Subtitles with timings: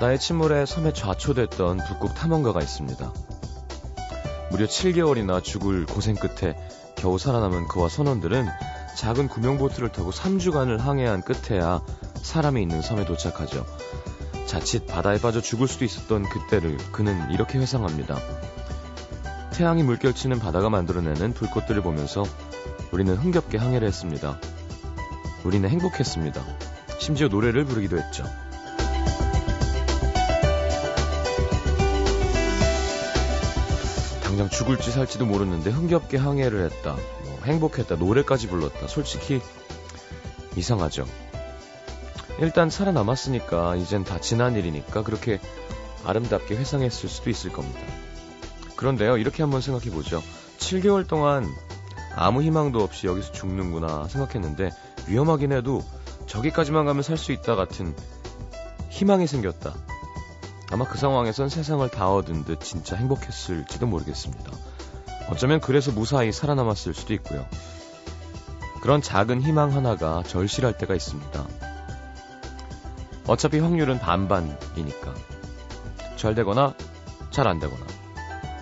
[0.00, 3.12] 바다의 침몰에 섬에 좌초됐던 북극 탐험가가 있습니다.
[4.50, 6.56] 무려 7개월이나 죽을 고생 끝에
[6.96, 8.48] 겨우 살아남은 그와 선원들은
[8.96, 11.82] 작은 구명보트를 타고 3주간을 항해한 끝에야
[12.14, 13.66] 사람이 있는 섬에 도착하죠.
[14.46, 18.16] 자칫 바다에 빠져 죽을 수도 있었던 그때를 그는 이렇게 회상합니다.
[19.52, 22.24] 태양이 물결치는 바다가 만들어내는 불꽃들을 보면서
[22.90, 24.40] 우리는 흥겹게 항해를 했습니다.
[25.44, 26.42] 우리는 행복했습니다.
[26.98, 28.24] 심지어 노래를 부르기도 했죠.
[34.30, 36.94] 당장 죽을지 살지도 모르는데 흥겹게 항해를 했다.
[37.24, 37.96] 뭐 행복했다.
[37.96, 38.86] 노래까지 불렀다.
[38.86, 39.40] 솔직히
[40.54, 41.04] 이상하죠.
[42.38, 45.40] 일단 살아남았으니까 이젠 다 지난 일이니까 그렇게
[46.04, 47.80] 아름답게 회상했을 수도 있을 겁니다.
[48.76, 50.22] 그런데요, 이렇게 한번 생각해 보죠.
[50.58, 51.44] 7개월 동안
[52.14, 54.70] 아무 희망도 없이 여기서 죽는구나 생각했는데
[55.08, 55.82] 위험하긴 해도
[56.26, 57.96] 저기까지만 가면 살 수 있다 같은
[58.90, 59.74] 희망이 생겼다.
[60.70, 64.52] 아마 그 상황에선 세상을 다 얻은 듯 진짜 행복했을지도 모르겠습니다.
[65.28, 67.46] 어쩌면 그래서 무사히 살아남았을 수도 있고요.
[68.82, 71.46] 그런 작은 희망 하나가 절실할 때가 있습니다.
[73.26, 75.14] 어차피 확률은 반반이니까.
[76.16, 76.74] 잘 되거나
[77.30, 77.84] 잘 안 되거나.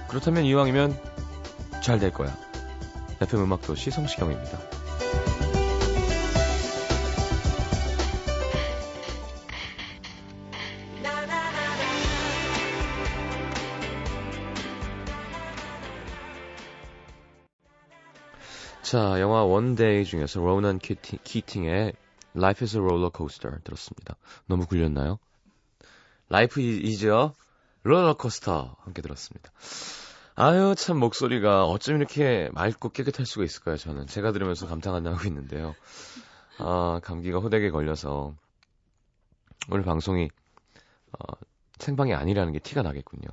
[0.09, 0.99] 그렇다면 이왕이면
[1.83, 2.35] 잘 될 거야.
[3.21, 4.59] FM 음악도시 성시경입니다.
[18.91, 21.93] 자, 영화 One Day 중에서 로난 키팅, 키팅의
[22.35, 24.17] Life is a roller coaster 들었습니다.
[24.47, 25.19] 너무 굴렸나요?
[26.31, 27.29] Life is a
[27.85, 29.53] roller coaster 함께 들었습니다.
[30.37, 34.07] 아유, 참 목소리가 어쩜 이렇게 맑고 깨끗할 수가 있을까요, 저는.
[34.07, 35.75] 제가 들으면서 감탄하고 있는데요.
[36.57, 38.35] 아, 감기가 호되게 걸려서
[39.71, 40.31] 오늘 방송이
[41.13, 41.35] 어,
[41.79, 43.29] 생방이 아니라는 게 티가 나겠군요.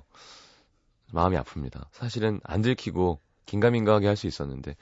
[1.14, 1.86] 마음이 아픕니다.
[1.94, 4.76] 사실은 안 들키고 긴가민가하게 할 수 있었는데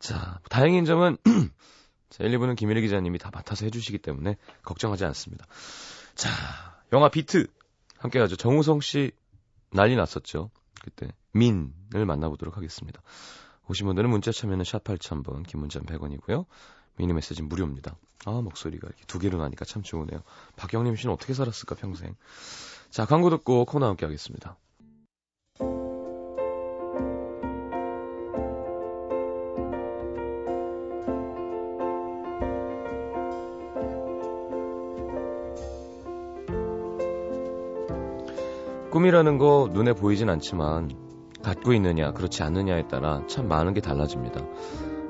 [0.00, 1.18] 자, 다행인 점은
[2.10, 5.46] 자, 1, 2부는 김일희 기자님이 다 맡아서 해주시기 때문에 걱정하지 않습니다.
[6.14, 6.30] 자,
[6.92, 7.46] 영화 비트
[7.98, 8.34] 함께 하죠.
[8.34, 9.12] 정우성 씨
[9.70, 10.50] 난리 났었죠.
[10.80, 13.00] 그때 민을 만나보도록 하겠습니다.
[13.68, 16.46] 오신 분들은 문자 참여는 샵 8000번, 긴 문자는 100원이고요.
[16.96, 17.94] 미니 메시지 무료입니다.
[18.24, 20.22] 아, 목소리가 이렇게 두 개로 나니까 참 좋으네요.
[20.56, 22.16] 박영림 씨는 어떻게 살았을까, 평생.
[22.90, 24.56] 자, 광고 듣고 코너 함께 하겠습니다.
[38.90, 40.90] 꿈이라는 거 눈에 보이진 않지만
[41.42, 44.44] 갖고 있느냐 그렇지 않느냐에 따라 참 많은 게 달라집니다.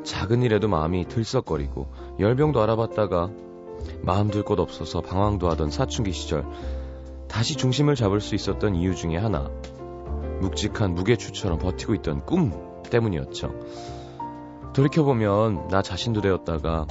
[0.04, 3.30] 작은 일에도 마음이 들썩거리고 열병도 알아봤다가
[4.02, 6.44] 마음 들 곳 없어서 방황도 하던 사춘기 시절
[7.28, 9.50] 다시 중심을 잡을 수 있었던 이유 중에 하나
[10.40, 12.52] 묵직한 무게추처럼 버티고 있던 꿈
[12.90, 13.54] 때문이었죠.
[14.74, 16.86] 돌이켜보면 나 자신도 되었다가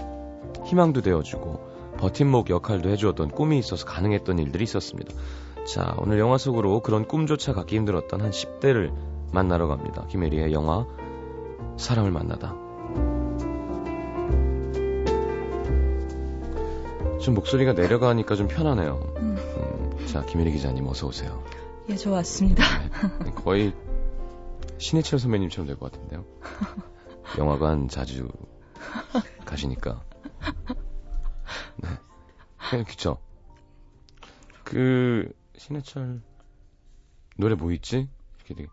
[0.66, 5.14] 희망도 되어주고 버팀목 역할도 해주었던 꿈이 있어서 가능했던 일들이 있었습니다.
[5.66, 8.92] 자, 오늘 영화 속으로 그런 꿈조차 갖기 힘들었던 한 10대를
[9.31, 10.06] 만나러 갑니다.
[10.08, 10.86] 김혜리의 영화
[11.78, 12.56] 사람을 만나다.
[17.22, 19.14] 좀 목소리가 내려가니까 좀 편하네요.
[19.18, 19.38] 음.
[19.38, 21.44] 음, 자, 김혜리 기자님 어서 오세요.
[21.90, 22.64] 예, 저 왔습니다.
[23.24, 23.74] 네, 거의
[24.78, 26.26] 신해철 선배님처럼 될 것 같은데요.
[27.38, 28.28] 영화관 자주
[29.46, 30.02] 가시니까.
[31.78, 31.90] 네.
[32.70, 33.18] 그냥 그쵸.
[34.64, 36.22] 그 신해철
[37.38, 38.08] 노래 뭐 있지?
[38.38, 38.70] 이렇게 되게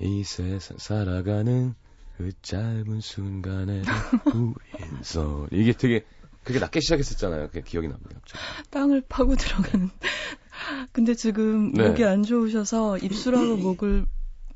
[0.00, 1.74] 이 세상 살아가는
[2.16, 3.82] 그 짧은 순간에
[4.90, 6.04] 우인서 이게 되게
[6.44, 7.48] 그게 낮게 시작했었잖아요.
[7.48, 8.10] 그게 기억이 납니다.
[8.14, 8.42] 갑자기.
[8.70, 9.90] 땅을 파고 들어가는.
[10.92, 11.88] 근데 지금 네.
[11.88, 14.06] 목이 안 좋으셔서 입술하고 목을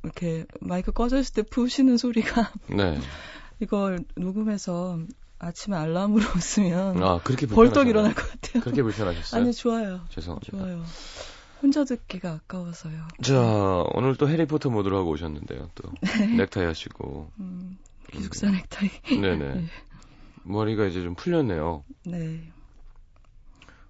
[0.03, 2.99] 이렇게 마이크 꺼져 있을 때 푸시는 소리가 네.
[3.61, 4.99] 이걸 녹음해서
[5.39, 8.63] 아침에 알람으로 웃으면 아, 그렇게 벌떡 일어날 것 같아요.
[8.63, 9.41] 그렇게 불편하셨어요?
[9.43, 10.01] 아니 좋아요.
[10.09, 10.51] 죄송합니다.
[10.57, 10.85] 좋아요.
[11.63, 13.07] 혼자 듣기가 아까워서요.
[13.23, 13.41] 자
[13.95, 15.71] 오늘 또 해리포터 모드로 하고 오셨는데요.
[15.75, 16.27] 또 네.
[16.37, 17.79] 넥타이 하시고 음,
[18.13, 18.91] 기숙사 넥타이.
[19.21, 19.55] 네네.
[19.55, 19.65] 네.
[20.45, 21.85] 머리가 이제 좀 풀렸네요.
[22.07, 22.53] 네.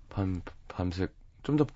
[0.08, 1.12] 밤 밤색
[1.43, 1.66] 좀 더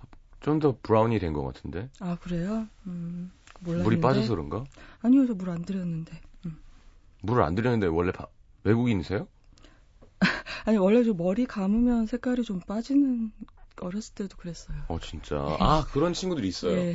[0.41, 1.91] 좀 더 brown이 된 것 같은데.
[2.01, 2.67] 아 그래요?
[2.87, 3.31] 음,
[3.61, 3.85] 몰랐는데.
[3.85, 4.65] 물이 빠져서 그런가?
[5.03, 6.19] 아니요, 저 물 안 들였는데.
[6.47, 6.57] 음.
[7.21, 8.27] 물을 안 들였는데 원래 바,
[8.65, 9.29] 외국인이세요?
[10.65, 13.33] 아니 원래 좀 머리 감으면 색깔이 좀 빠지는
[13.81, 14.77] 어렸을 때도 그랬어요.
[14.89, 15.57] 어 진짜 네.
[15.59, 16.77] 아 그런 친구들이 있어요.
[16.77, 16.95] 네.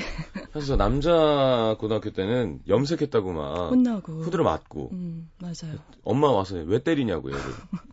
[0.54, 4.89] 사실 남자 고등학교 때는 염색했다고 막 혼나고 후드려 맞고.
[4.94, 5.80] 음 맞아요.
[6.04, 7.44] 엄마 와서 왜 때리냐고 얘를.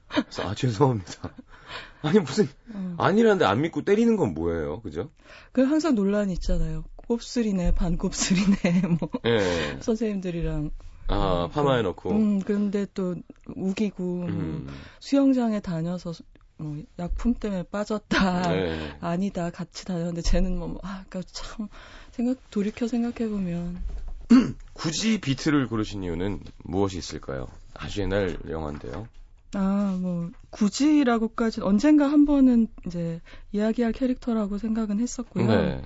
[0.09, 1.35] 그래서 아 죄송합니다.
[2.03, 2.97] 아니 무슨 어.
[2.99, 5.11] 아니라는데 안 믿고 때리는 건 뭐예요, 그죠?
[5.53, 6.85] 그 항상 논란이 있잖아요.
[6.97, 9.79] 곱슬이네, 반곱슬이네, 뭐 예.
[9.81, 10.71] 선생님들이랑
[11.09, 12.11] 아 파마해 놓고.
[12.11, 13.17] 음, 근데 또
[13.55, 14.63] 우기고 뭐 음.
[14.67, 16.13] 뭐 수영장에 다녀서
[16.59, 18.49] 뭐 약품 때문에 빠졌다.
[18.53, 18.99] 네.
[19.01, 19.51] 아니다.
[19.51, 21.69] 같이 다녔는데 쟤는 뭐 아, 그러니까 참
[22.13, 23.85] 생각 돌이켜 생각해 보면
[24.73, 27.49] 굳이 비트를 고르신 이유는 무엇이 있을까요?
[27.75, 29.09] 아주 옛날 영화인데요.
[29.55, 33.21] 아, 뭐 굳이라고까지 언젠가 한 번은 이제
[33.53, 35.47] 이야기할 캐릭터라고 생각은 했었고요.
[35.47, 35.83] 네.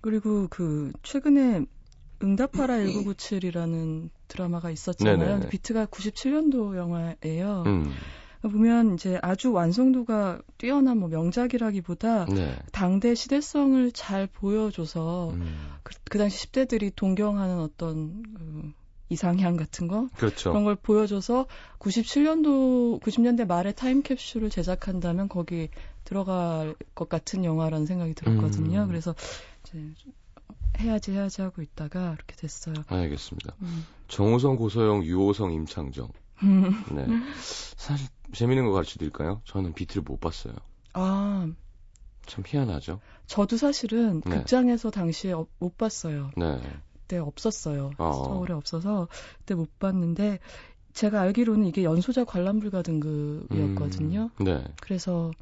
[0.00, 1.64] 그리고 그 최근에
[2.24, 5.48] 응답하라 1997이라는 드라마가 있었잖아요.
[5.48, 7.64] 비트가 97년도 영화예요.
[7.66, 7.92] 음.
[8.48, 12.56] 보면 이제 아주 완성도가 뛰어난 뭐 명작이라기보다 네.
[12.72, 15.72] 당대 시대성을 잘 보여줘서 음.
[15.82, 18.72] 그, 그, 당시 10대들이 동경하는 어떤 그
[19.08, 20.50] 이상향 같은 거 그렇죠.
[20.50, 21.46] 그런 걸 보여줘서
[21.78, 25.68] 97년도 90년대 말에 타임캡슐을 제작한다면 거기
[26.04, 28.82] 들어갈 것 같은 영화라는 생각이 들었거든요.
[28.82, 28.88] 음.
[28.88, 29.14] 그래서
[29.62, 29.94] 이제
[30.78, 32.74] 해야지 해야지 하고 있다가 이렇게 됐어요.
[32.88, 33.54] 알겠습니다.
[33.62, 33.86] 음.
[34.08, 36.08] 정우성, 고소영, 유호성, 임창정.
[36.94, 37.06] 네.
[37.76, 39.40] 사실 재밌는 거 가르쳐 드릴까요?
[39.44, 40.54] 저는 비트를 못 봤어요.
[40.92, 41.48] 아.
[42.26, 43.00] 참 희한하죠.
[43.26, 44.38] 저도 사실은 네.
[44.38, 46.30] 극장에서 당시에 못 봤어요.
[46.36, 46.60] 네.
[46.92, 47.90] 그때 없었어요.
[47.98, 48.12] 어.
[48.12, 50.38] 서울에 없어서 그때 못 봤는데
[50.94, 54.30] 제가 알기로는 이게 연소자 관람 불가 등급이었거든요.
[54.40, 54.64] 음, 네.
[54.80, 55.32] 그래서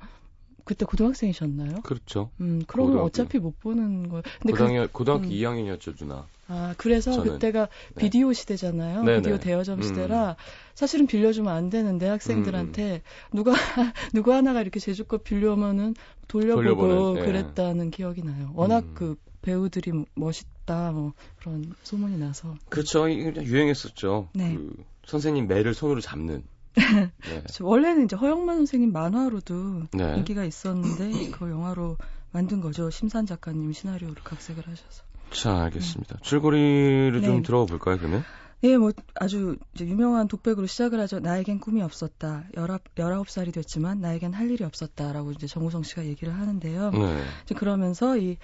[0.64, 1.82] 그때 고등학생이셨나요?
[1.82, 2.31] 그렇죠.
[2.41, 3.06] 음, 그러면 고등학교.
[3.06, 4.23] 어차피 못 보는 거.
[4.41, 5.31] 근데 고등학교, 그, 고등학교 음.
[5.31, 6.26] 2학년이었죠, 누나.
[6.49, 7.35] 아, 그래서 저는.
[7.35, 8.00] 그때가 네.
[8.00, 9.05] 비디오 시대잖아요.
[9.05, 9.19] 네네.
[9.23, 9.82] 비디오 대여점 음.
[9.82, 10.37] 시대라
[10.75, 13.37] 사실은 빌려주면 안 되는데 학생들한테 음.
[13.37, 13.53] 누가
[14.12, 15.94] 누구 하나가 이렇게 제주껏 빌려오면은
[16.29, 17.26] 돌려보고 돌려보는, 네.
[17.26, 18.50] 그랬다는 기억이 나요.
[18.55, 18.93] 워낙 음.
[18.94, 22.55] 그 배우들이 멋있다 뭐 그런 소문이 나서.
[22.69, 23.11] 그렇죠.
[23.11, 24.29] 유행했었죠.
[24.35, 24.55] 네.
[24.55, 24.75] 그
[25.06, 26.44] 선생님 매를 손으로 잡는.
[26.74, 27.10] 네.
[27.60, 30.16] 원래는 이제 허영만 선생님 만화로도 네.
[30.16, 31.96] 인기가 있었는데 그 영화로
[32.30, 32.90] 만든 거죠.
[32.90, 35.04] 심산 작가님 시나리오를 각색을 하셔서.
[35.30, 36.16] 자, 알겠습니다.
[36.16, 36.22] 네.
[36.22, 37.26] 줄거리를 네.
[37.26, 38.24] 좀 들어볼까요, 가 그러면?
[38.64, 41.19] 예, 뭐 아주 유명한 독백으로 시작을 하죠.
[41.19, 42.44] 나에겐 꿈이 없었다.
[42.54, 46.90] 19, 살이 됐지만 나에겐 할 일이 없었다라고 이제 정우성 씨가 얘기를 하는데요.
[46.90, 47.22] 네.
[47.44, 48.36] 이제 그러면서 이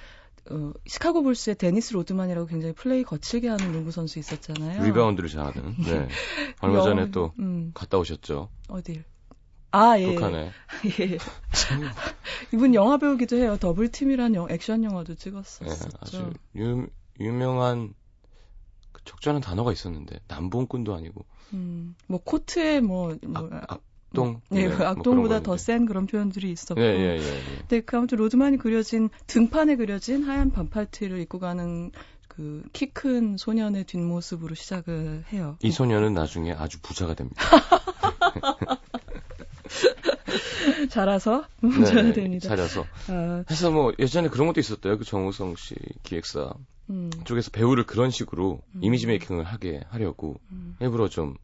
[0.50, 4.82] 어, 시카고 불스의 데니스 로드만이라고 굉장히 플레이 거칠게 하는 농구 선수 있었잖아요.
[4.84, 5.76] 리바운드를 잘하는.
[5.78, 6.08] 네.
[6.60, 7.72] 얼마 전에 또 음.
[7.74, 8.48] 갔다 오셨죠.
[8.68, 9.04] 어딜?
[9.70, 10.14] 아, 예.
[10.14, 10.50] 북한에.
[11.00, 11.18] 예.
[12.52, 13.56] 이분 영화 배우기도 해요.
[13.60, 15.64] Double Team이라는 액션 영화도 찍었었죠.
[15.64, 16.86] 네, 아주 유,
[17.20, 17.92] 유명한
[18.92, 21.26] 그 적절한 단어가 있었는데 난봉꾼도 아니고.
[21.52, 24.40] 음, 뭐 코트에 뭐, 뭐 악, 악, 악동.
[24.50, 26.80] 네, 네그 악동보다 뭐 더 센 그런 표현들이 있었고.
[26.80, 27.42] 예, 예, 예, 예.
[27.60, 31.90] 근데 그 아무튼 로드만이 그려진 등판에 그려진 하얀 반팔티를 입고 가는
[32.28, 35.56] 그 키 큰 소년의 뒷모습으로 시작을 해요.
[35.62, 37.42] 이 소년은 나중에 아주 부자가 됩니다.
[40.90, 42.48] 자라서 네, 됩니다.
[42.48, 42.86] 자라서.
[43.08, 43.44] 아.
[43.50, 44.98] 해서 뭐 예전에 그런 것도 있었대요.
[44.98, 46.54] 그 정우성 씨 기획사
[46.90, 47.10] 음.
[47.24, 48.80] 쪽에서 배우를 그런 식으로 음.
[48.82, 50.76] 이미지 메이킹을 하게 하려고 음.
[50.80, 51.34] 일부러 좀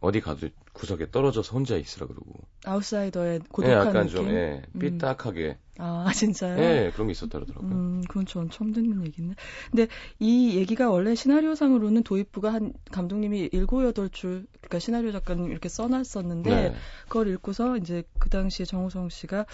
[0.00, 2.32] 어디 가도 구석에 떨어져서 혼자 있으라 그러고.
[2.64, 4.16] 아웃사이더의 고독한 네, 약간 느낌?
[4.16, 4.78] 좀 예, 음.
[4.78, 6.56] 삐딱하게 아, 진짜요?
[6.56, 7.70] 네, 그런 게 있었다 그러더라고요.
[7.70, 9.34] 음, 그건 전 처음 듣는 얘기네.
[9.70, 9.88] 근데
[10.20, 16.50] 이 얘기가 원래 시나리오상으로는 도입부가 한 감독님이 7, 8줄, 그러니까 시나리오 작가님 이렇게 써 놨었는데,
[16.50, 16.74] 네.
[17.04, 19.46] 그걸 읽고서 이제 그 당시에 정우성 씨가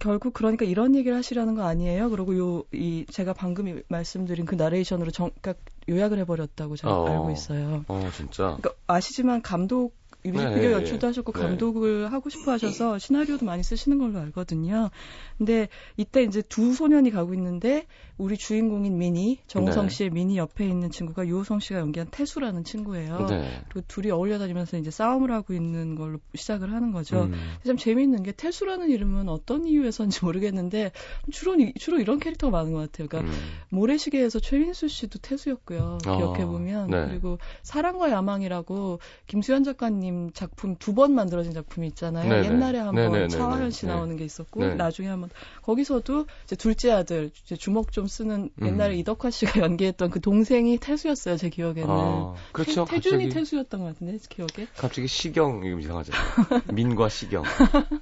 [0.00, 2.10] 결국 그러니까 이런 얘기를 하시라는 거 아니에요?
[2.10, 7.08] 그리고 요, 이, 제가 방금 말씀드린 그 나레이션으로 정, 그러니까 요약을 해 버렸다고 제가 어,
[7.08, 7.84] 알고 있어요.
[7.88, 8.56] 어, 진짜?
[8.60, 9.96] 그러니까 아시지만 감독
[10.32, 11.40] 뮤직비디오 네, 연출도 하셨고 네.
[11.40, 14.90] 감독을 하고 싶어 하셔서 시나리오도 많이 쓰시는 걸로 알거든요.
[15.36, 17.86] 근데 이때 이제 두 소년이 가고 있는데
[18.18, 19.94] 우리 주인공인 미니 정우성 네.
[19.94, 23.26] 씨의 미니 옆에 있는 친구가 유호성 씨가 연기한 태수라는 친구예요.
[23.26, 23.62] 네.
[23.68, 27.22] 그리고 둘이 어울려 다니면서 이제 싸움을 하고 있는 걸로 시작을 하는 거죠.
[27.22, 27.34] 음.
[27.64, 30.90] 참 재미있는 게 태수라는 이름은 어떤 이유에서인지 모르겠는데
[31.30, 33.06] 주로 주로 이런 캐릭터가 많은 것 같아요.
[33.08, 33.38] 그러니까 음.
[33.70, 35.98] 모래시계에서 최민수 씨도 태수였고요.
[36.04, 37.06] 아, 기억해 보면 네.
[37.06, 38.98] 그리고 사랑과 야망이라고
[39.28, 42.28] 김수현 작가님 작품 두 번 만들어진 작품이 있잖아요.
[42.28, 42.46] 네네.
[42.48, 44.74] 옛날에 한번 차화연 씨 나오는 게 있었고 네.
[44.74, 45.30] 나중에 한번
[45.62, 48.66] 거기서도 이제 둘째 아들 이제 주먹 좀 쓰는 음.
[48.66, 51.86] 옛날에 이덕화 씨가 연기했던 그 동생이 태수였어요 제 기억에는.
[51.88, 52.84] 아, 그렇죠.
[52.84, 54.66] 태, 준이 태수였던 것 같은데 기억에.
[54.76, 56.62] 갑자기 시경 이거 이상하잖아요.
[56.72, 57.44] 민과 시경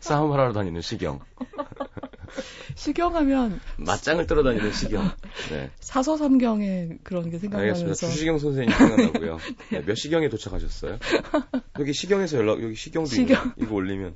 [0.00, 1.20] 싸움을 하러 다니는 시경.
[2.74, 5.10] 시경하면 맞짱을 떨어 다니는 시경.
[5.50, 5.70] 네.
[5.80, 7.84] 사서삼경의 그런 게 생각나면서.
[7.84, 8.12] 알겠습니다.
[8.14, 9.38] 주시경 선생님 생각나고요.
[9.70, 9.84] 네.
[9.84, 10.98] 몇 시경에 도착하셨어요?
[11.78, 13.52] 여기 시경에서 연락 여기 시경도 시경.
[13.56, 14.14] 이거 올리면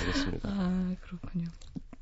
[0.00, 0.48] 알겠습니다.
[0.48, 1.46] 아 그렇군요.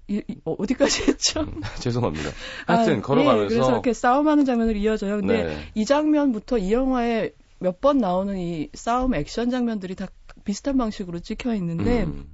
[0.09, 1.47] 이, 이, 어, 어디까지 했죠?
[1.81, 2.31] 죄송합니다.
[2.67, 5.17] 하여튼 아, 걸어가면서 네, 그래서 이렇게 싸움하는 장면으로 이어져요.
[5.17, 5.69] 근데 네.
[5.75, 10.07] 이 장면부터 이 영화에 몇 번 나오는 이 싸움 액션 장면들이 다
[10.45, 12.29] 비슷한 방식으로 찍혀 있는데 음.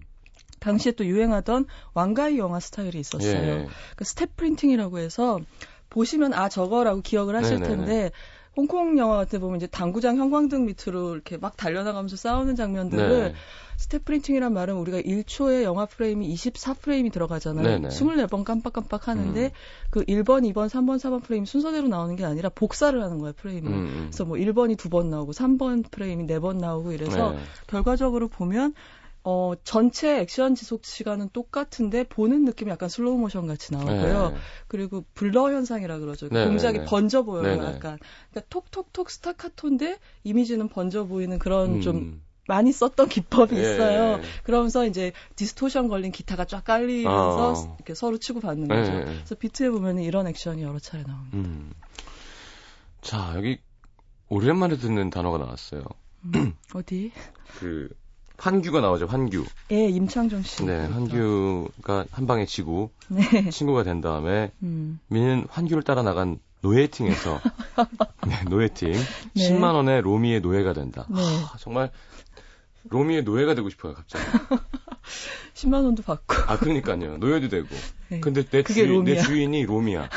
[0.59, 3.41] 당시에 또 유행하던 왕가위 영화 스타일이 있었어요.
[3.43, 3.47] 예.
[3.47, 5.41] 그러니까 step printing이라고 해서
[5.89, 7.77] 보시면 아 저거라고 기억을 하실 네네네.
[7.77, 8.11] 텐데
[8.57, 13.35] 홍콩 영화 같은 보면 이제 당구장 형광등 밑으로 이렇게 막 달려나가면서 싸우는 장면들을 네.
[13.77, 17.65] step printing이란 말은 우리가 1초에 영화 프레임이 24프레임이 들어가잖아요.
[17.65, 17.89] 네네.
[17.89, 19.51] 24번 깜빡깜빡 하는데 음.
[19.89, 23.71] 그 1번, 2번, 3번, 4번 프레임 순서대로 나오는 게 아니라 복사를 하는 거예요, 프레임을.
[23.73, 23.75] 음.
[23.79, 24.07] 음.
[24.11, 27.39] 그래서 뭐 1번이 두 번 나오고 3번 프레임이 네 번 나오고 이래서 네.
[27.69, 28.75] 결과적으로 보면
[29.23, 34.31] 어, 전체 액션 지속 시간은 똑같은데 보는 느낌이 약간 슬로우 모션 같이 나오고요.
[34.31, 34.37] 네.
[34.67, 36.29] 그리고 blur 현상이라 그러죠.
[36.31, 36.91] 네, 동작이 네, 네.
[36.91, 37.65] 번져 보여요, 네, 네.
[37.67, 37.99] 약간.
[38.31, 41.81] 그러니까 톡톡톡 스타카토인데 이미지는 번져 보이는 그런 음.
[41.83, 43.61] 좀 많이 썼던 기법이 예.
[43.61, 44.21] 있어요.
[44.43, 47.77] 그러면서 이제 distortion 걸린 기타가 쫙 깔리면서 어.
[47.77, 48.93] 이렇게 서로 치고 받는 거죠.
[48.93, 49.05] 예.
[49.05, 51.37] 그래서 비트에 보면 이런 액션이 여러 차례 나옵니다.
[51.37, 51.73] 음.
[53.03, 53.59] 자, 여기
[54.29, 55.85] 오랜만에 듣는 단어가 나왔어요.
[56.35, 57.13] 음, 어디?
[57.59, 57.89] 그
[58.41, 59.07] 환규가 나오죠.
[59.07, 59.45] 환규.
[59.71, 60.65] 예, 임창정 씨.
[60.65, 63.51] 네, 환규가 한 방에 지고 네.
[63.51, 64.99] 친구가 된 다음에 음.
[65.09, 67.39] 민은 환규를 따라 나간 노예팅에서
[68.27, 68.99] 네, 노예팅 네.
[69.35, 71.07] 10만 원에 로미의 노예가 된다.
[71.11, 71.21] 네.
[71.21, 71.91] 하, 정말
[72.89, 74.25] 로미의 노예가 되고 싶어요, 갑자기.
[75.55, 76.35] 10만 원도 받고.
[76.47, 77.19] 아, 그러니까요.
[77.19, 77.69] 노예도 되고.
[78.09, 78.21] 네.
[78.21, 80.09] 근데 내, 주인, 내 주인이 로미야.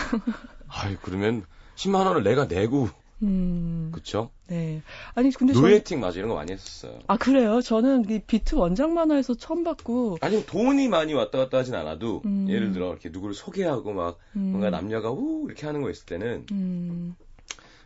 [0.69, 2.89] 아이, 그러면 10만 원을 내가 내고
[3.23, 3.89] 음.
[3.93, 4.29] 그쵸?
[4.47, 4.81] 네.
[5.15, 6.99] 아니, 근데 노예팅 맞아 이런 거 많이 했었어요.
[7.07, 7.61] 아, 그래요?
[7.61, 10.17] 저는 이 비트 원작 만화에서 처음 봤고.
[10.21, 12.47] 아니, 돈이 많이 왔다 갔다 하진 않아도, 음.
[12.49, 14.51] 예를 들어, 이렇게 누구를 소개하고 막, 음.
[14.51, 17.15] 뭔가 남녀가 우, 이렇게 하는 거 있을 때는, 음.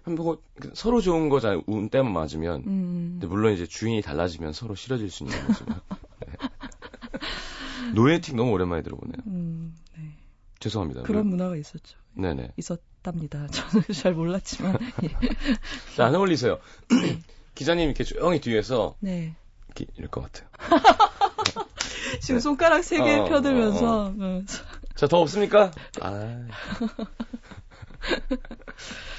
[0.04, 0.38] 한번
[0.74, 1.64] 서로 좋은 거잖아요.
[1.68, 2.64] 운 때만 맞으면.
[2.66, 3.08] 음.
[3.20, 5.82] 근데 물론 이제 주인이 달라지면 서로 싫어질 수 있는 거지만.
[6.26, 6.28] 네.
[7.94, 9.18] 노예팅 너무 오랜만에 들어보네요.
[9.28, 10.14] 음, 네.
[10.60, 11.04] 죄송합니다.
[11.04, 11.98] 그런 문화가 있었죠.
[12.14, 12.54] 네네.
[12.58, 13.48] 있었 답니다.
[13.52, 14.78] 저는 잘 몰랐지만.
[15.04, 15.08] 예.
[15.96, 16.60] 자, 안 어울리세요.
[17.56, 18.96] 기자님 이렇게 조용히 뒤에서.
[19.00, 19.34] 네.
[19.68, 20.50] 이렇게 이럴 것 같아요.
[22.22, 24.06] 지금 손가락 세개 어, 펴들면서.
[24.06, 24.42] 어, 어.
[24.96, 25.72] 자, 더 없습니까?
[26.02, 26.48] 아.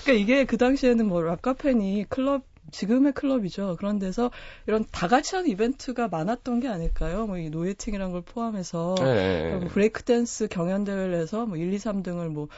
[0.05, 3.77] 그러니까 이게 그 당시에는 뭐 락카페니 클럽 지금의 클럽이죠.
[3.77, 4.31] 그런 데서
[4.67, 7.27] 이런 다 같이 하는 이벤트가 많았던 게 아닐까요?
[7.27, 9.57] 뭐 이 노예팅이란 걸 포함해서 네.
[9.57, 12.49] 뭐 브레이크 댄스 경연 대회를 해서 뭐 1, 2, 3등을 뭐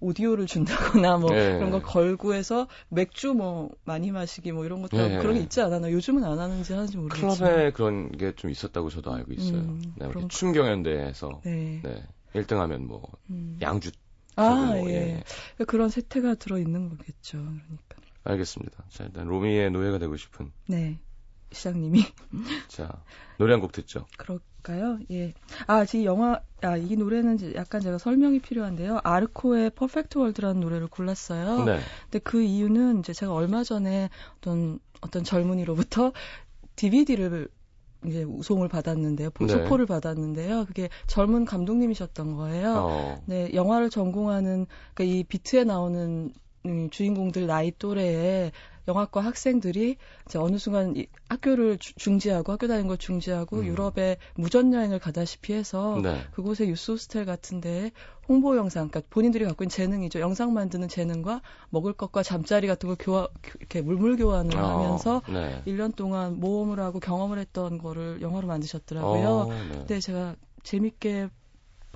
[0.00, 1.54] 오디오를 준다거나 뭐 네.
[1.58, 5.18] 그런 거 걸고 해서 맥주 뭐 많이 마시기 뭐 이런 것도 네.
[5.18, 9.12] 그런 게 있지 않았나 요즘은 안 하는지 하는지 모르겠지만 클럽에 그런 게 좀 있었다고 저도
[9.12, 9.58] 알고 있어요.
[9.58, 11.80] 음, 네, 춤 경연대회에서 네.
[11.82, 12.04] 네.
[12.34, 13.58] 1등하면 뭐 음.
[13.60, 13.90] 양주
[14.36, 15.24] 아, 뭐, 예.
[15.58, 15.64] 예.
[15.64, 17.38] 그런 세태가 들어 있는 거겠죠.
[17.38, 17.96] 그러니까.
[18.22, 18.84] 알겠습니다.
[18.88, 20.52] 자, 일단 로미의 노예가 되고 싶은.
[20.68, 21.00] 네.
[21.50, 22.04] 시장님이.
[22.68, 23.02] 자,
[23.38, 24.06] 노래 한 곡 듣죠.
[24.16, 24.38] 그
[24.68, 24.98] 럴까요?
[25.10, 25.32] 예.
[25.66, 29.00] 아, 이 영화, 아, 이 노래는 약간 제가 설명이 필요한데요.
[29.02, 31.64] 아르코의 퍼펙트 월드라는 노래를 골랐어요.
[31.64, 31.78] 네.
[32.04, 36.12] 근데 그 이유는 이제 제가 얼마 전에 어떤, 어떤 젊은이로부터
[36.76, 37.48] DVD를
[38.06, 39.30] 이제 우송을 받았는데요.
[39.36, 39.94] 소포를 네.
[39.94, 40.66] 받았는데요.
[40.66, 42.74] 그게 젊은 감독님이셨던 거예요.
[42.76, 43.22] 어.
[43.26, 46.32] 네, 영화를 전공하는 그러니까 이 비트에 나오는
[46.66, 48.52] 음, 주인공들 나이 또래에
[48.88, 53.66] 영화과 학생들이 이제 어느 순간 이 학교를 주, 중지하고 학교 다니는 걸 중지하고 음.
[53.66, 56.24] 유럽에 무전 여행을 가다시피 해서 네.
[56.32, 57.92] 그곳에 유스 호스텔 같은데
[58.28, 60.20] 홍보 영상, 그러니까 본인들이 갖고 있는 재능이죠.
[60.20, 63.26] 영상 만드는 재능과 먹을 것과 잠자리 같은 걸 교환
[63.58, 65.62] 이렇게 물물 교환을 어, 하면서 네.
[65.66, 69.28] 1년 동안 모험을 하고 경험을 했던 거를 영화로 만드셨더라고요.
[69.28, 69.78] 어, 네.
[69.78, 71.28] 근데 제가 재밌게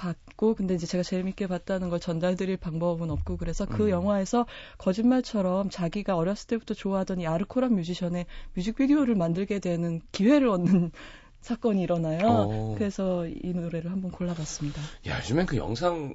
[0.03, 3.91] 봤고 근데 이제 제가 재밌게 봤다는 걸 전달드릴 방법은 없고 그래서 그 음.
[3.91, 4.47] 영화에서
[4.79, 10.91] 거짓말처럼 자기가 어렸을 때부터 좋아하던 이 아르코란 뮤지션의 뮤직비디오를 만들게 되는 기회를 얻는
[11.41, 12.21] 사건이 일어나요.
[12.27, 12.75] 어.
[12.77, 14.81] 그래서 이 노래를 한번 골라봤습니다.
[15.09, 16.15] 야, 요즘엔 그 영상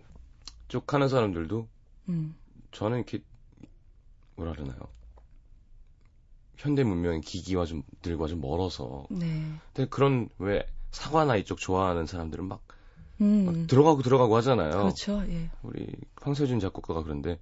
[0.67, 1.67] 쪽 하는 사람들도
[2.09, 2.35] 음.
[2.71, 3.21] 저는 이렇게
[4.35, 4.79] 뭐라 그러나요?
[6.57, 9.05] 현대 문명의 기기와 좀 들과 좀 멀어서.
[9.09, 9.43] 네.
[9.73, 12.66] 근데 그런 왜 사과나 이쪽 좋아하는 사람들은 막
[13.21, 13.67] 음.
[13.67, 14.71] 들어가고 들어가고 하잖아요.
[14.71, 15.23] 그렇죠.
[15.29, 15.49] 예.
[15.63, 15.87] 우리
[16.21, 17.39] 황세준 작곡가가 그런데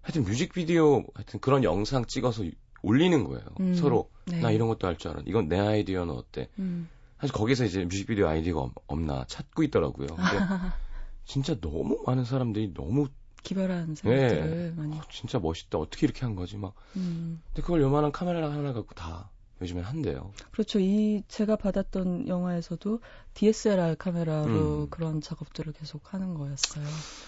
[0.00, 2.44] 하여튼 뮤직비디오 하여튼 그런 영상 찍어서
[2.82, 3.44] 올리는 거예요.
[3.60, 3.74] 음.
[3.74, 4.40] 서로 네.
[4.40, 5.22] 나 이런 것도 할 줄 알아.
[5.26, 6.48] 이건 내 아이디어는 어때?
[6.58, 6.88] 음.
[7.20, 10.06] 사실 거기서 이제 뮤직비디오 아이디어가 없나 찾고 있더라고요.
[10.06, 10.22] 근데
[11.24, 13.08] 진짜 너무 많은 사람들이 너무
[13.42, 14.70] 기발한 사람들을 네.
[14.76, 14.96] 많이.
[14.96, 15.78] 어, 진짜 멋있다.
[15.78, 16.56] 어떻게 이렇게 한 거지?
[16.56, 16.74] 막.
[16.96, 17.42] 음.
[17.48, 20.32] 근데 그걸 요만한 카메라 하나 갖고 다 요즘엔 한대요.
[20.52, 20.78] 그렇죠.
[20.78, 23.00] 이 제가 받았던 영화에서도
[23.34, 24.90] DSLR 카메라로 음.
[24.90, 26.84] 그런 작업들을 계속 하는 거였어요.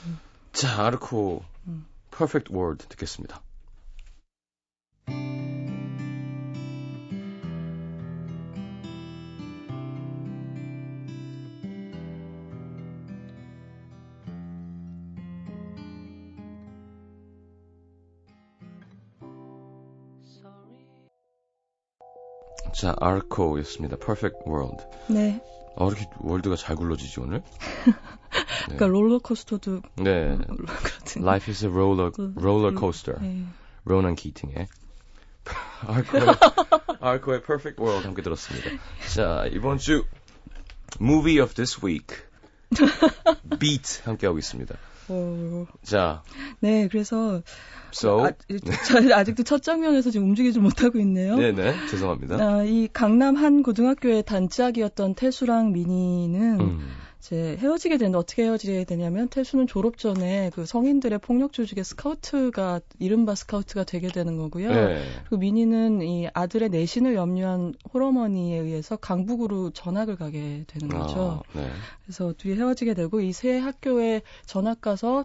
[0.07, 0.19] 음.
[0.53, 1.87] 자, 아르코 음.
[2.11, 3.43] Perfect World 듣겠습니다.
[22.81, 23.99] 자, 아르코였습니다.
[23.99, 24.83] Perfect World.
[25.09, 25.45] 네.
[25.77, 27.43] 어, 이렇게 월드가 잘 굴러지지, 오늘?
[27.85, 27.95] 네.
[28.65, 29.83] 그러니까 롤러코스터도.
[29.97, 30.39] 네.
[31.19, 33.21] Life is a roller, roller coaster.
[33.21, 33.45] 네.
[33.85, 34.67] 로난 키팅의
[35.87, 36.25] 아르코의,
[37.01, 38.71] 아르코의 Perfect World 함께 들었습니다.
[39.15, 40.07] 자, 이번 주
[40.99, 42.17] Movie of this week.
[43.59, 44.75] Beat 함께하고 있습니다.
[45.11, 45.67] 어...
[45.83, 46.23] 자.
[46.61, 47.43] 네, 그래서
[47.93, 48.25] So.
[48.25, 48.33] 아,
[48.87, 51.37] 저 아직도 첫 장면에서 지금 움직이지 못하고 있네요.
[51.37, 52.37] 네 네, 죄송합니다.
[52.37, 56.89] 아, 이 강남 한 고등학교의 단짝이었던 태수랑 미니는 음.
[57.21, 63.35] 이제 헤어지게 되는데 어떻게 헤어지게 되냐면 태수는 졸업 전에 그 성인들의 폭력 조직의 스카우트가 이른바
[63.35, 64.69] 스카우트가 되게 되는 거고요.
[64.71, 65.03] 네.
[65.25, 71.43] 그리고 미니는 이 아들의 내신을 염려한 홀어머니에 의해서 강북으로 전학을 가게 되는 거죠.
[71.45, 71.69] 아, 네.
[72.05, 75.25] 그래서 둘이 헤어지게 되고 이 새 학교에 전학 가서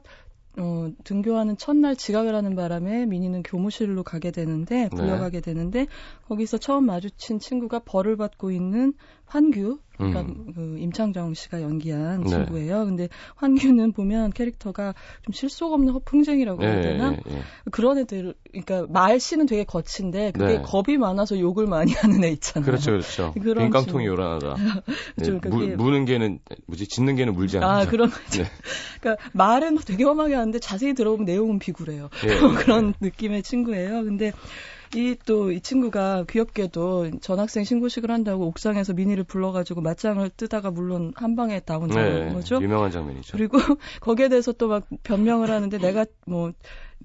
[0.58, 5.54] 어, 등교하는 첫날 지각을 하는 바람에 미니는 교무실로 가게 되는데 불려가게 네.
[5.54, 5.88] 되는데
[6.30, 8.94] 거기서 처음 마주친 친구가 벌을 받고 있는
[9.26, 10.52] 환규 그러니까 음.
[10.54, 12.30] 그 임창정 씨가 연기한 네.
[12.30, 12.86] 친구예요.
[12.86, 17.12] 근데 환규는 보면 캐릭터가 좀 실속 없는 허풍쟁이라고 해야 네, 되나?
[17.12, 17.42] 네, 네,
[17.72, 20.62] 그런 애들, 그러니까 말씨는 되게 거친데 그게 네.
[20.62, 22.66] 겁이 많아서 욕을 많이 하는 애 있잖아요.
[22.66, 23.34] 그렇죠, 그렇죠.
[23.42, 24.56] 그런 깡통이 요란하다.
[25.16, 26.88] 네, 그러니까 무, 무는 개는 뭐지?
[26.88, 27.80] 짖는 개는 물지 않는다.
[27.80, 28.44] 아 그런 거죠.
[29.00, 32.10] 그러니까 말은 되게 험하게 하는데 자세히 들어보면 내용은 비굴해요.
[32.60, 34.04] 그런 느낌의 친구예요.
[34.04, 34.34] 근데
[34.94, 41.36] 이 또이 이 친구가 귀엽게도 전학생 신고식을 한다고 옥상에서 미니를 불러가지고 맞짱을 뜨다가 물론 한
[41.36, 42.62] 방에 나온 네, 거죠.
[42.62, 43.38] 유명한 장면이죠.
[43.38, 43.58] 그리고
[44.02, 46.52] 거기에 대해서 또 막 변명을 하는데 내가 뭐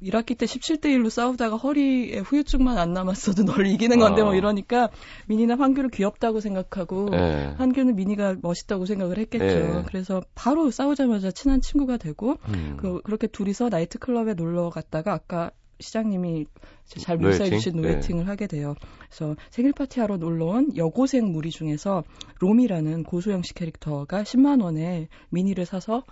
[0.03, 4.37] 1학기 때 17대 1로 싸우다가 허리에 후유증만 안 남았어도 널 이기는 건데 뭐 아.
[4.37, 4.89] 이러니까
[5.27, 7.55] 미니는 환규를 귀엽다고 생각하고 네.
[7.59, 9.45] 환규는 미니가 멋있다고 생각을 했겠죠.
[9.45, 9.83] 네.
[9.87, 12.77] 그래서 바로 싸우자마자 친한 친구가 되고 음.
[12.79, 16.47] 그, 그렇게 둘이서 나이트클럽에 놀러 갔다가 아까 시장님이
[16.85, 18.31] 잘 묘사해 주신 노예팅을 네.
[18.31, 18.75] 하게 돼요.
[19.09, 22.05] 그래서 생일 파티하러 놀러 온 여고생 무리 중에서
[22.41, 26.05] 롬이라는 고소영 씨 캐릭터가 10만 원에 미니를 사서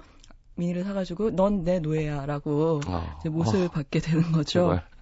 [0.57, 4.81] 미니를 사가지고 넌 내 노예야라고 아, 못을 아, 받게 되는 거죠.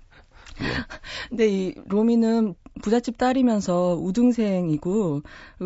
[0.61, 0.66] 네.
[1.29, 5.22] 근데 이 로미는 부잣집 딸이면서 우등생이고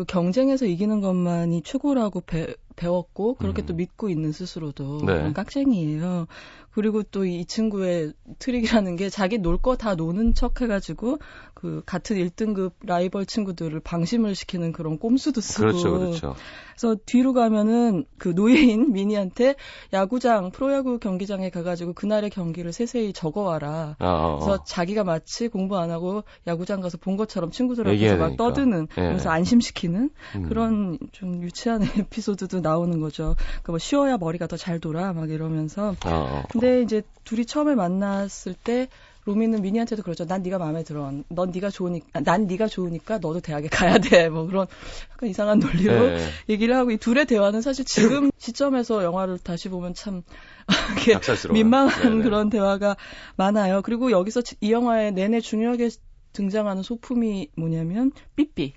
[0.07, 3.65] 경쟁에서 이기는 것만이 최고라고 배, 배웠고 그렇게 음.
[3.67, 5.33] 또 믿고 있는 스스로도 네.
[5.33, 6.27] 깍쟁이에요.
[6.73, 11.19] 그리고 또 이 친구의 트릭이라는 게 자기 놀 거 다 노는 척 해가지고
[11.53, 15.61] 그 같은 1등급 라이벌 친구들을 방심을 시키는 그런 꼼수도 쓰고.
[15.61, 16.35] 그렇죠, 그렇죠.
[16.75, 19.55] 그래서 뒤로 가면은 그 노예인 미니한테
[19.93, 23.97] 야구장, 프로야구 경기장에 가가지고 그날의 경기를 세세히 적어와라.
[23.99, 24.39] 아, 어, 어.
[24.39, 28.37] 그래서 자기가 마치 공부 안 하고 야구장 가서 본 것처럼 친구들 앞에서 막.
[28.37, 29.01] 떠드는, 예.
[29.01, 30.43] 그래서 안심시키는 음.
[30.49, 33.35] 그런 좀 유치한 에피소드도 나오는 거죠.
[33.37, 35.95] 그러니까 뭐 쉬어야 머리가 더 잘 돌아 막 이러면서.
[36.05, 38.87] 아, 어, 근데 이제 둘이 처음에 만났을 때
[39.25, 40.25] 로미는 미니한테도 그러죠.
[40.25, 41.11] 난 네가 마음에 들어.
[41.29, 44.29] 넌 네가 좋으니까 난 네가 좋으니까 너도 대학에 가야 돼.
[44.29, 44.67] 뭐 그런
[45.11, 46.29] 약간 이상한 논리로 네.
[46.49, 50.21] 얘기를 하고 이 둘의 대화는 사실 지금 시점에서 영화를 다시 보면 참
[51.51, 52.23] 민망한 네네.
[52.23, 52.95] 그런 대화가
[53.37, 53.81] 많아요.
[53.81, 55.89] 그리고 여기서 이 영화의 내내 중요하게
[56.33, 58.73] 등장하는 소품이 뭐냐면 삐삐.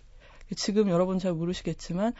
[0.56, 2.12] 지금 여러분 잘 모르시겠지만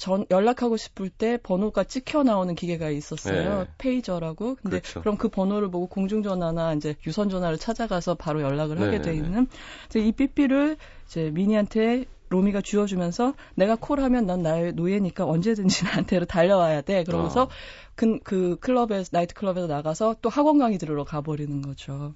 [0.00, 3.58] 전 연락하고 싶을 때 번호가 찍혀 나오는 기계가 있었어요.
[3.60, 3.66] 네.
[3.76, 4.54] 페이저라고.
[4.54, 5.00] 근데 그렇죠.
[5.02, 8.84] 그럼 그 번호를 보고 공중전화나 이제 유선전화를 찾아가서 바로 연락을 네.
[8.86, 9.46] 하게 돼 있는.
[9.94, 17.04] 이 삐삐를 이제 미니한테 로미가 쥐어주면서 내가 콜하면 난 나의 노예니까 언제든지 나한테로 달려와야 돼.
[17.04, 17.48] 그러면서 어.
[17.94, 22.14] 그, 그 클럽에서 나이트 클럽에서 나가서 또 학원 강의 들으러 가버리는 거죠.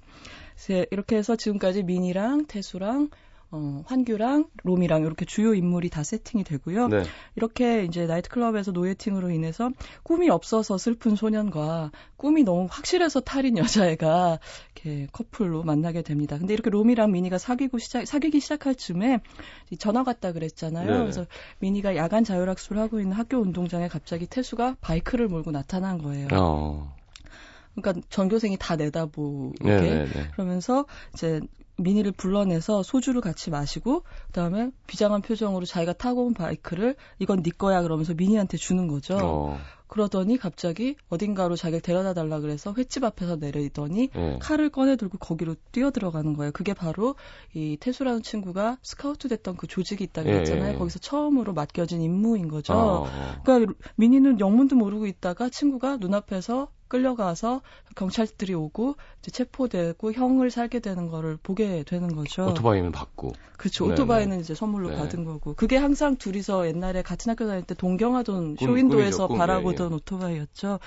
[0.55, 3.09] 그래서 이렇게 해서 지금까지 미니랑 태수랑
[3.55, 6.89] 어, 환규랑 롬이랑 이렇게 주요 인물이 다 세팅이 되고요.
[6.89, 7.03] 네.
[7.37, 9.71] 이렇게 이제 나이트클럽에서 노예팅으로 인해서
[10.03, 14.39] 꿈이 없어서 슬픈 소년과 꿈이 너무 확실해서 탈인 여자애가
[14.73, 16.37] 이렇게 커플로 만나게 됩니다.
[16.37, 19.21] 근데 이렇게 롬이랑 미니가 사귀고 시작, 사귀기 시작할 쯤에
[19.79, 20.91] 전화 갔다 그랬잖아요.
[20.91, 20.97] 네.
[20.99, 21.25] 그래서
[21.59, 26.27] 미니가 야간 자율학습을 하고 있는 학교 운동장에 갑자기 태수가 바이크를 몰고 나타난 거예요.
[26.33, 26.93] 어.
[27.75, 30.27] 그러니까 전교생이 다 내다보게 네, 네, 네.
[30.33, 31.39] 그러면서 이제
[31.77, 37.81] 미니를 불러내서 소주를 같이 마시고 그다음에 비장한 표정으로 자기가 타고 온 바이크를 이건 네 거야
[37.81, 39.17] 그러면서 미니한테 주는 거죠.
[39.21, 39.57] 어.
[39.87, 44.39] 그러더니 갑자기 어딘가로 자기를 데려다 달라 그래서 횟집 앞에서 내리더니 네.
[44.41, 46.51] 칼을 꺼내 들고 거기로 뛰어 들어가는 거예요.
[46.51, 47.15] 그게 바로
[47.53, 50.73] 이 태수라는 친구가 스카우트 됐던 그 조직이 있다고 예, 했잖아요.
[50.73, 50.77] 예.
[50.77, 52.73] 거기서 처음으로 맡겨진 임무인 거죠.
[52.73, 53.07] 어.
[53.43, 57.61] 그러니까 미니는 영문도 모르고 있다가 친구가 눈앞에서 끌려가서
[57.95, 62.47] 경찰들이 오고 이제 체포되고 형을 살게 되는 거를 보게 되는 거죠.
[62.47, 63.33] 오토바이는 받고.
[63.57, 63.85] 그렇죠.
[63.85, 64.97] 오토바이는 이제 선물로 네.
[64.97, 65.53] 받은 거고.
[65.55, 69.95] 그게 항상 둘이서 옛날에 같은 학교 다닐 때 동경하던 쇼윈도에서 꿈이죠, 바라보던 예, 예.
[69.95, 70.79] 오토바이였죠.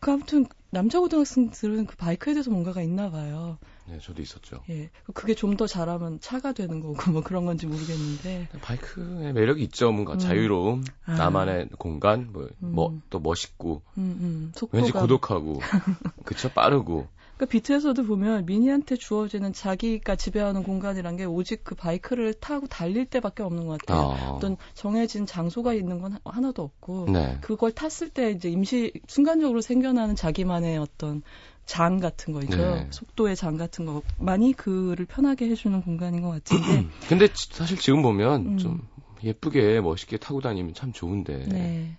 [0.00, 3.58] 그 아무튼 남자 고등학생들은 그 바이크에 대해서 뭔가가 있나 봐요.
[3.90, 4.62] 네, 저도 있었죠.
[4.70, 4.90] 예.
[5.14, 8.48] 그게 좀 더 잘하면 차가 되는 거고 뭐 그런 건지 모르겠는데.
[8.62, 9.92] 바이크의 매력이 있죠.
[9.92, 10.18] 뭔가 음.
[10.18, 11.14] 자유로움, 아.
[11.16, 12.72] 나만의 공간, 뭐, 음.
[12.72, 14.68] 뭐, 또 멋있고, 음, 음.
[14.72, 15.58] 왠지 고독하고,
[16.24, 17.08] 그쵸, 빠르고.
[17.36, 23.42] 그 비트에서도 보면 미니한테 주어지는 자기가 지배하는 공간이란 게 오직 그 바이크를 타고 달릴 때밖에
[23.42, 24.10] 없는 것 같아요.
[24.10, 24.30] 아.
[24.32, 27.38] 어떤 정해진 장소가 있는 건 하나도 없고 네.
[27.40, 31.22] 그걸 탔을 때 이제 임시 순간적으로 생겨나는 자기만의 어떤
[31.70, 32.56] 장 같은 거 있죠.
[32.56, 32.88] 네.
[32.90, 36.88] 속도의 장 같은 거 많이 그를 편하게 해주는 공간인 것 같은데.
[37.08, 38.58] 근데 사실 지금 보면 음.
[38.58, 38.88] 좀
[39.22, 41.46] 예쁘게 멋있게 타고 다니면 참 좋은데.
[41.46, 41.96] 네.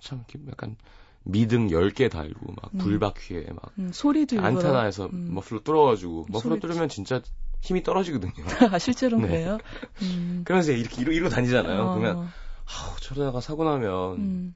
[0.00, 0.74] 참 약간
[1.22, 2.78] 미등 10개 달고 막 음.
[2.78, 5.34] 불바퀴에 막 음, 소리도 안테나에서 음.
[5.34, 7.22] 머플러 뚫어가지고 머플러 뚫으면 진짜
[7.60, 8.32] 힘이 떨어지거든요.
[8.72, 9.28] 아, 실제로 네.
[9.28, 9.58] 그래요?
[10.02, 10.42] 음.
[10.44, 11.80] 그러면서 이렇게 이러, 이러 다니잖아요.
[11.80, 11.94] 어.
[11.94, 12.28] 그러면
[12.64, 14.54] 아우 저러다가 사고 나면 음.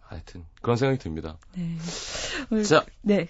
[0.00, 1.38] 하여튼 그런 생각이 듭니다.
[1.56, 2.64] 네.
[2.64, 3.28] 자, 네.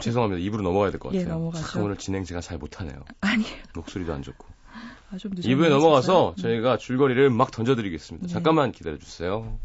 [0.00, 0.40] 죄송합니다.
[0.44, 1.22] 입으로 넘어가야 될 것 같아요.
[1.22, 1.82] 예, 넘어가죠.
[1.82, 3.04] 오늘 진행 제가 잘 못하네요.
[3.20, 3.46] 아니요.
[3.74, 4.46] 목소리도 안 좋고.
[5.10, 6.36] 아, 좀 2부에 넘어가서 음.
[6.36, 8.26] 저희가 줄거리를 막 던져드리겠습니다.
[8.26, 8.32] 네.
[8.32, 9.58] 잠깐만 기다려주세요.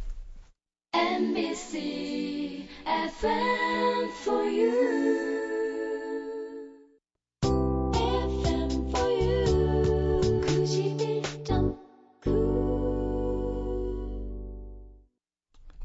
[0.94, 2.68] MBC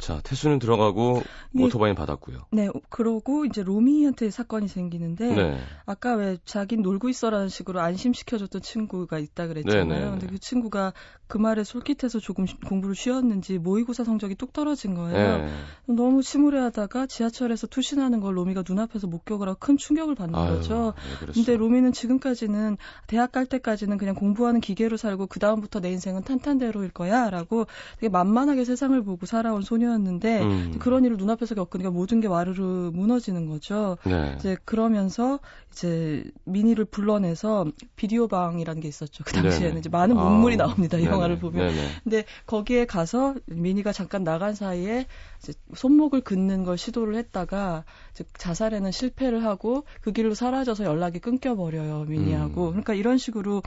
[0.09, 1.64] 자, 태수는 들어가고 네.
[1.64, 2.38] 오토바이는 받았고요.
[2.53, 5.61] 네, 그러고 이제 로미한테 사건이 생기는데 네.
[5.85, 9.85] 아까 왜 자긴 놀고 있어라는 식으로 안심시켜줬던 친구가 있다 그랬잖아요.
[9.85, 10.11] 네, 네, 네.
[10.11, 10.94] 근데 그 친구가
[11.27, 15.44] 그 말에 솔깃해서 조금 공부를 쉬었는지 모의고사 성적이 뚝 떨어진 거예요.
[15.44, 15.51] 네.
[15.85, 20.94] 너무 침울해하다가 지하철에서 투신하는 걸 로미가 눈앞에서 목격을 하고 큰 충격을 받는 아유, 거죠.
[21.35, 26.92] 근데 로미는 지금까지는 대학 갈 때까지는 그냥 공부하는 기계로 살고 그 다음부터 내 인생은 탄탄대로일
[26.92, 27.66] 거야라고
[28.01, 29.98] 되게 만만하게 세상을 보고 살아온 소년.
[29.99, 30.77] 꿈이었는데 음.
[30.79, 33.99] 그런 일을 눈앞에서 겪으니까 모든 게 와르르 무너지는 거죠.
[34.05, 34.35] 네.
[34.39, 35.41] 이제 그러면서
[35.73, 39.25] 이제 미니를 불러내서 비디오 방이라는 게 있었죠.
[39.25, 39.81] 그 당시에는 네네.
[39.81, 40.59] 이제 많은 문물이 아.
[40.59, 40.99] 나옵니다.
[40.99, 41.05] 이.
[41.05, 41.69] 영화를 보면.
[41.69, 41.89] 네네.
[42.05, 45.07] 근데 거기에 가서 미니가 잠깐 나간 사이에
[45.43, 51.57] 이제 손목을 긋는 걸 시도를 했다가 이제 자살에는 실패를 하고 그 길로 사라져서 연락이 끊겨
[51.57, 52.05] 버려요.
[52.09, 52.67] 미니하고.
[52.67, 52.71] 음.
[52.71, 53.63] 그러니까 이런 식으로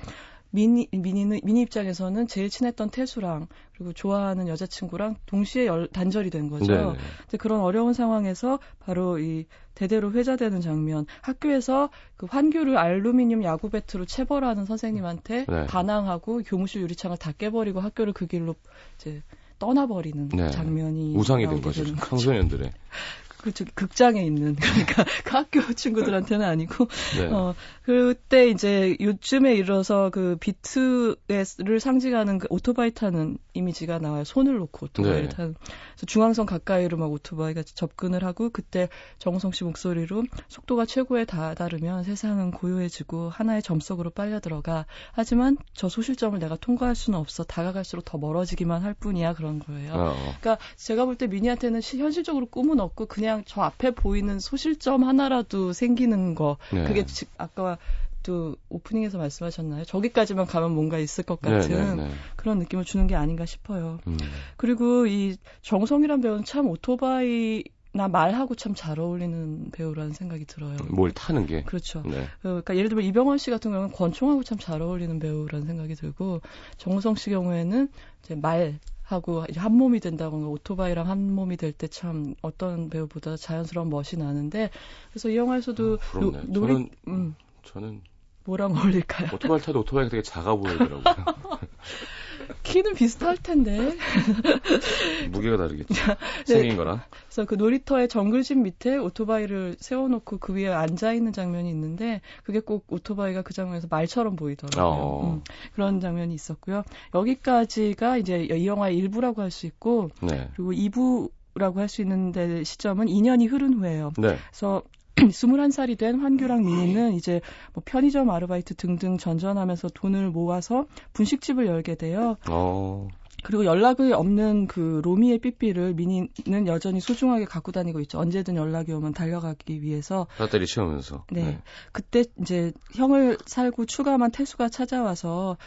[0.51, 6.71] 미니, 미니는, 미니 입장에서는 제일 친했던 태수랑 그리고 좋아하는 여자친구랑 동시에 열, 단절이 된 거죠.
[6.71, 6.97] 네.
[7.21, 11.05] 근데 그런 어려운 상황에서 바로 이 대대로 회자되는 장면.
[11.21, 15.65] 학교에서 그 환규를 알루미늄 야구 배트로 체벌하는 선생님한테 네.
[15.67, 18.55] 반항하고 교무실 유리창을 다 깨버리고 학교를 그 길로
[18.97, 19.23] 이제
[19.57, 20.51] 떠나버리는 네.
[20.51, 21.85] 장면이 우상이 된 거죠.
[21.95, 22.71] 청소년들의.
[23.41, 27.25] 그 저기 극장에 있는 그러니까 그 학교 친구들한테는 아니고 네.
[27.31, 34.23] 어 그때 이제 요즘에 이르러서 그 비트를 상징하는 그 오토바이 타는 이미지가 나와요.
[34.23, 35.29] 손을 놓고 오토바이를 네.
[35.29, 35.55] 타는.
[35.55, 42.51] 그래서 중앙선 가까이로 막 오토바이가 접근을 하고 그때 정우성 씨 목소리로 속도가 최고에 다다르면 세상은
[42.51, 44.85] 고요해지고 하나의 점속으로 빨려 들어가.
[45.13, 47.43] 하지만 저 소실점을 내가 통과할 수는 없어.
[47.43, 49.93] 다가갈수록 더 멀어지기만 할 뿐이야 그런 거예요.
[49.93, 50.15] 어.
[50.39, 55.71] 그러니까 제가 볼 때 미니한테는 현실적으로 꿈은 없고 그냥 그냥 저 앞에 보이는 소실점 하나라도
[55.71, 56.57] 생기는 거.
[56.73, 56.83] 네.
[56.83, 57.05] 그게
[57.37, 57.77] 아까
[58.23, 59.85] 또 오프닝에서 말씀하셨나요?
[59.85, 62.11] 저기까지만 가면 뭔가 있을 것 같은 네, 네, 네.
[62.35, 63.99] 그런 느낌을 주는 게 아닌가 싶어요.
[64.07, 64.17] 음.
[64.57, 67.63] 그리고 이 정성이란 배우는 참 오토바이
[67.93, 70.77] 나 말하고 참 잘 어울리는 배우라는 생각이 들어요.
[70.89, 71.63] 뭘 타는 게.
[71.63, 72.03] 그렇죠.
[72.05, 72.25] 네.
[72.41, 76.41] 그러니까 예를 들면 이병헌 씨 같은 경우는 권총하고 참 잘 어울리는 배우라는 생각이 들고
[76.77, 77.89] 정우성 씨 경우에는
[78.23, 78.79] 이제 말
[79.11, 84.69] 하고 한 몸이 된다거나 오토바이랑 한 몸이 될 때 참 어떤 배우보다 자연스러운 멋이 나는데
[85.11, 88.01] 그래서 이 영화에서도 어, 노, 놀이 저는, 음, 저는
[88.45, 89.29] 뭐랑 어울릴까요?
[89.33, 91.03] 오토바이 타도 오토바이가 되게 작아 보이더라고요.
[92.63, 93.95] 키는 비슷할 텐데.
[95.31, 95.93] 무게가 다르겠죠.
[95.93, 96.45] 네.
[96.45, 97.01] 생긴 거랑.
[97.25, 102.85] 그래서 그 놀이터의 정글짐 밑에 오토바이를 세워놓고 그 위에 앉아 있는 장면이 있는데 그게 꼭
[102.89, 104.85] 오토바이가 그 장면에서 말처럼 보이더라고요.
[104.85, 105.33] 어.
[105.35, 105.41] 음,
[105.73, 106.83] 그런 장면이 있었고요.
[107.13, 110.49] 여기까지가 이제 이 영화의 일부라고 할 수 있고 네.
[110.55, 114.11] 그리고 2부 라고 할 수 있는데 시점은 2년이 흐른 후에요.
[114.17, 114.37] 네.
[114.49, 114.83] 그래서
[115.29, 117.41] 21살이 된 환규랑 미니는 이제
[117.73, 122.37] 뭐 편의점 아르바이트 등등 전전하면서 돈을 모아서 분식집을 열게 돼요.
[122.49, 123.07] 어.
[123.43, 128.19] 그리고 연락이 없는 그 로미의 삐삐를 미니는 여전히 소중하게 갖고 다니고 있죠.
[128.19, 130.27] 언제든 연락이 오면 달려가기 위해서.
[130.37, 131.25] 배터리 채우면서.
[131.31, 131.43] 네.
[131.43, 131.61] 네.
[131.91, 135.57] 그때 이제 형을 살고 추가만 태수가 찾아와서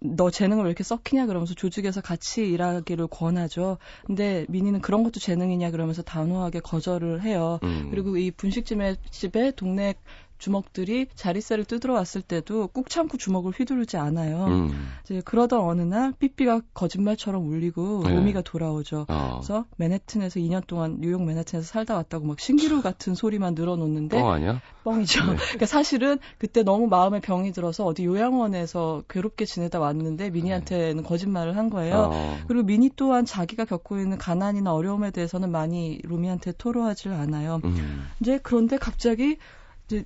[0.00, 3.78] 너 재능을 왜 이렇게 썩히냐 그러면서 조직에서 같이 일하기를 권하죠.
[4.06, 7.58] 근데 미니는 그런 것도 재능이냐 그러면서 단호하게 거절을 해요.
[7.62, 7.88] 음.
[7.90, 9.94] 그리고 이 분식집의 집에 동네
[10.40, 14.46] 주먹들이 자릿세를 뜯으러 왔을 때도 꾹 참고 주먹을 휘두르지 않아요.
[14.46, 14.88] 음.
[15.04, 18.14] 이제 그러던 어느 날 삐삐가 거짓말처럼 울리고 네.
[18.14, 19.06] 로미가 돌아오죠.
[19.08, 19.40] 어.
[19.40, 24.60] 그래서 맨해튼에서 2년 동안 뉴욕 맨해튼에서 살다 왔다고 막 신기루 같은 소리만 늘어놓는데 뻥 아니야?
[24.82, 25.24] 뻥이죠.
[25.26, 25.36] 네.
[25.36, 31.68] 그러니까 사실은 그때 너무 마음에 병이 들어서 어디 요양원에서 괴롭게 지내다 왔는데 미니한테는 거짓말을 한
[31.68, 32.10] 거예요.
[32.12, 32.38] 어.
[32.48, 37.60] 그리고 미니 또한 자기가 겪고 있는 가난이나 어려움에 대해서는 많이 로미한테 토로하지 않아요.
[37.64, 38.08] 음.
[38.20, 39.36] 이제 그런데 갑자기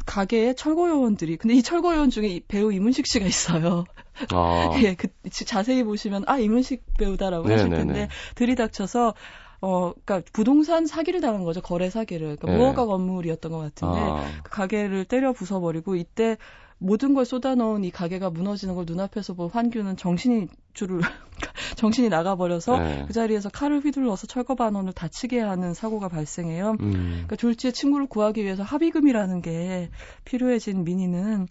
[0.06, 3.84] 가게에 철거 요원들이 근데 이 철거 요원 중에 배우 이문식 씨가 있어요.
[4.32, 4.70] 아.
[4.82, 7.62] 예, 그 자세히 보시면 아 이문식 배우다라고 네네네.
[7.62, 9.14] 하실 텐데 들이닥쳐서
[9.60, 11.62] 어, 그니까 부동산 사기를 당한 거죠.
[11.62, 12.36] 거래 사기를.
[12.36, 12.56] 그러니까 네.
[12.58, 14.24] 무허가 건물이었던 것 같은데 아.
[14.42, 16.36] 그 가게를 때려 부숴버리고 이때
[16.84, 21.00] 모든 걸 쏟아넣은 이 가게가 무너지는 걸 눈앞에서 본 환규는 정신이 줄을
[21.76, 23.04] 정신이 나가버려서 네.
[23.06, 26.76] 그 자리에서 칼을 휘둘러서 철거 반원을 다치게 하는 사고가 발생해요.
[26.80, 26.92] 음.
[26.92, 29.88] 그러니까 졸지의 친구를 구하기 위해서 합의금이라는 게
[30.26, 31.48] 필요해진 미니는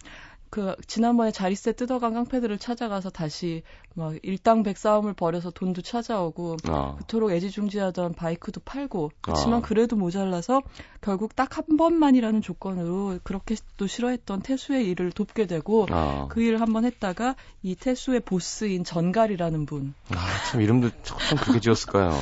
[0.54, 3.64] 그 지난번에 자리세 뜯어간 깡패들을 찾아가서 다시
[3.94, 6.94] 막 일당백 싸움을 벌여서 돈도 찾아오고 아.
[7.00, 9.62] 그토록 애지중지하던 바이크도 팔고 그렇지만 아.
[9.62, 10.62] 그래도 모자라서
[11.00, 16.28] 결국 딱 한 번만이라는 조건으로 그렇게 또 싫어했던 태수의 일을 돕게 되고 아.
[16.30, 19.94] 그 일을 한번 했다가 이 태수의 보스인 전갈이라는 분.
[20.10, 20.16] 아
[20.52, 22.12] 참 이름도 참 그렇게 지었을까요?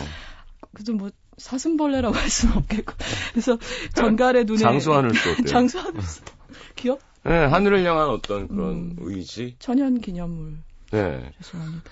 [0.72, 2.94] 그래도 뭐 사슴벌레라고 할 수는 없겠고
[3.32, 3.58] 그래서
[3.94, 5.44] 전갈의 눈에 장수하늘 수 어때요?
[5.52, 6.22] 장수하늘 수
[6.76, 9.54] 귀엽 네, 하늘을 향한 어떤 그런 음, 의지.
[9.58, 10.54] 천연 기념물.
[10.90, 11.32] 네.
[11.40, 11.90] 죄송합니다.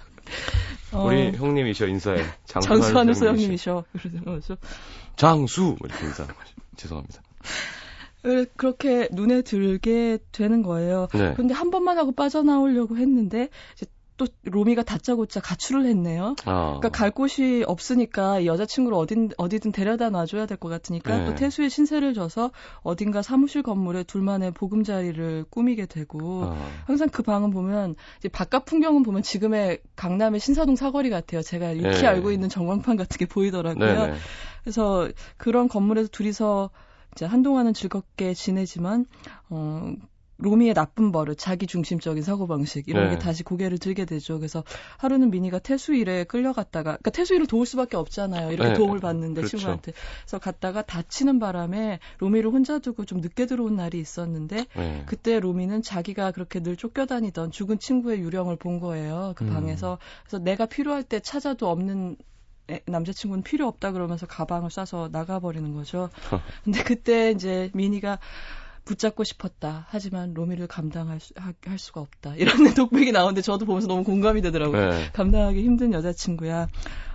[1.05, 2.23] 우리 어, 형님이셔 인사해.
[2.47, 3.85] 장수하늘서 형님이셔.
[4.25, 4.57] 그러죠.
[5.16, 6.55] 장수 이렇게 인사하는 거죠.
[6.77, 7.23] 죄송합니다.
[8.57, 11.09] 그렇게 눈에 들게 되는 거예요.
[11.14, 11.33] 네.
[11.35, 13.49] 근데 한 번만 하고 빠져나오려고 했는데
[14.21, 16.35] 또 로미가 다짜고짜 가출을 했네요.
[16.45, 16.79] 어.
[16.79, 21.25] 그러니까 갈 곳이 없으니까 여자친구를 어딘 어디든 데려다 놔줘야 될 것 같으니까 네.
[21.25, 22.51] 또 태수의 신세를 져서
[22.83, 26.69] 어딘가 사무실 건물에 둘만의 보금자리를 꾸미게 되고 어.
[26.85, 31.41] 항상 그 방은 보면 이제 바깥 풍경은 보면 지금의 강남의 신사동 사거리 같아요.
[31.41, 32.07] 제가 익히 네.
[32.07, 34.07] 알고 있는 전광판 같은 게 보이더라고요.
[34.07, 34.13] 네.
[34.13, 34.19] 네.
[34.63, 36.69] 그래서 그런 건물에서 둘이서
[37.13, 39.07] 이제 한동안은 즐겁게 지내지만
[39.49, 39.95] 어
[40.40, 43.11] 로미의 나쁜 버릇, 자기 중심적인 사고방식 이런 네.
[43.11, 44.38] 게 다시 고개를 들게 되죠.
[44.38, 44.64] 그래서
[44.98, 48.53] 하루는 미니가 태수 일에 끌려갔다가 그러니까 태수 일을 도울 수밖에 없잖아요.
[48.53, 48.74] 이렇게 네.
[48.74, 49.59] 도움을 받는데 그렇죠.
[49.59, 49.92] 친구한테.
[50.22, 55.03] 그래서 갔다가 다치는 바람에 로미를 혼자 두고 좀 늦게 들어온 날이 있었는데 네.
[55.07, 59.35] 그때 로미는 자기가 그렇게 늘 쫓겨다니던 죽은 친구의 유령을 본 거예요.
[59.37, 59.50] 그 음.
[59.50, 59.98] 방에서.
[60.24, 62.16] 그래서 내가 필요할 때 찾아도 없는
[62.87, 66.09] 남자친구는 필요 없다 그러면서 가방을 싸서 나가버리는 거죠.
[66.64, 68.18] 근데 그때 이제 미니가
[68.85, 69.87] 붙잡고 싶었다.
[69.88, 72.35] 하지만 로미를 감당할 수, 하, 할 수가 없다.
[72.38, 74.90] 이런 독백이 나오는데 저도 보면서 너무 공감이 되더라고요.
[74.90, 75.11] 네.
[75.12, 76.69] 감당하기 힘든 여자친구야.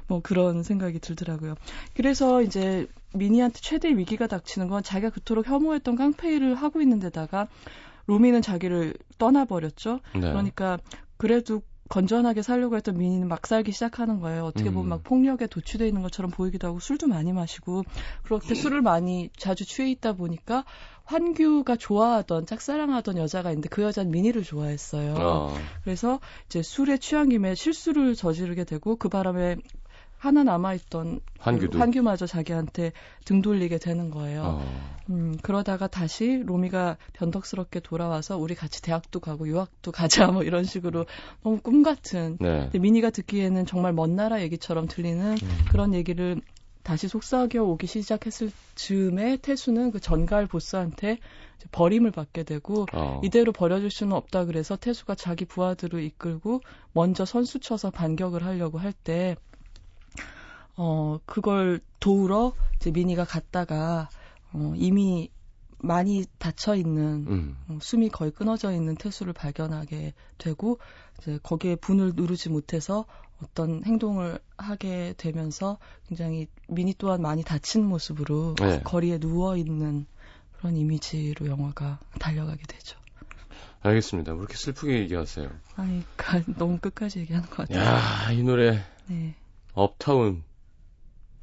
[0.07, 1.55] 뭐 그런 생각이 들더라고요.
[1.95, 7.47] 그래서 이제 미니한테 최대 위기가 닥치는 건 자기가 그토록 혐오했던 깡패 일을 하고 있는 데다가
[8.05, 9.99] 로미는 자기를 떠나버렸죠.
[10.13, 10.21] 네.
[10.21, 10.77] 그러니까
[11.17, 14.45] 그래도 건전하게 살려고 했던 미니는 막 살기 시작하는 거예요.
[14.45, 14.89] 어떻게 보면 음.
[14.89, 17.83] 막 폭력에 도취돼 있는 것처럼 보이기도 하고 술도 많이 마시고
[18.23, 20.65] 그렇게 술을 많이 자주 취해 있다 보니까
[21.05, 25.13] 환규가 좋아하던 짝사랑하던 여자가 있는데 그 여자는 미니를 좋아했어요.
[25.17, 25.53] 어.
[25.83, 29.57] 그래서 이제 술에 취한 김에 실수를 저지르게 되고 그 바람에
[30.17, 31.71] 하나 남아있던 환규도.
[31.73, 32.91] 그 환규마저 자기한테
[33.25, 34.41] 등 돌리게 되는 거예요.
[34.43, 34.95] 어.
[35.09, 41.05] 음, 그러다가 다시 로미가 변덕스럽게 돌아와서 우리 같이 대학도 가고 유학도 가자 뭐 이런 식으로
[41.43, 42.37] 너무 꿈 같은.
[42.39, 42.71] 네.
[42.73, 45.65] 미니가 듣기에는 정말 먼 나라 얘기처럼 들리는 음.
[45.69, 46.41] 그런 얘기를
[46.85, 51.17] 다시 속삭여 오기 시작했을 즈음에 태수는 그 전갈 보스한테
[51.71, 53.21] 버림을 받게 되고 어.
[53.23, 56.61] 이대로 버려줄 수는 없다 그래서 태수가 자기 부하들을 이끌고
[56.93, 59.35] 먼저 선수 쳐서 반격을 하려고 할 때
[60.77, 64.09] 어, 그걸 도우러 이제 미니가 갔다가
[64.53, 65.31] 어, 이미
[65.77, 67.57] 많이 닫혀 있는 음.
[67.67, 70.79] 어, 숨이 거의 끊어져 있는 태수를 발견하게 되고
[71.19, 73.05] 이제 거기에 분을 누르지 못해서
[73.43, 78.81] 어떤 행동을 하게 되면서 굉장히 미니 또한 많이 다친 모습으로 네.
[78.83, 80.05] 거리에 누워 있는
[80.57, 82.97] 그런 이미지로 영화가 달려가게 되죠.
[83.81, 84.33] 알겠습니다.
[84.33, 85.49] 왜 이렇게 슬프게 얘기하세요?
[85.75, 86.03] 아니,
[86.57, 87.83] 너무 끝까지 얘기하는 것 같아요.
[87.83, 88.83] 야, 이 노래.
[89.07, 89.35] 네.
[89.73, 90.43] 업타운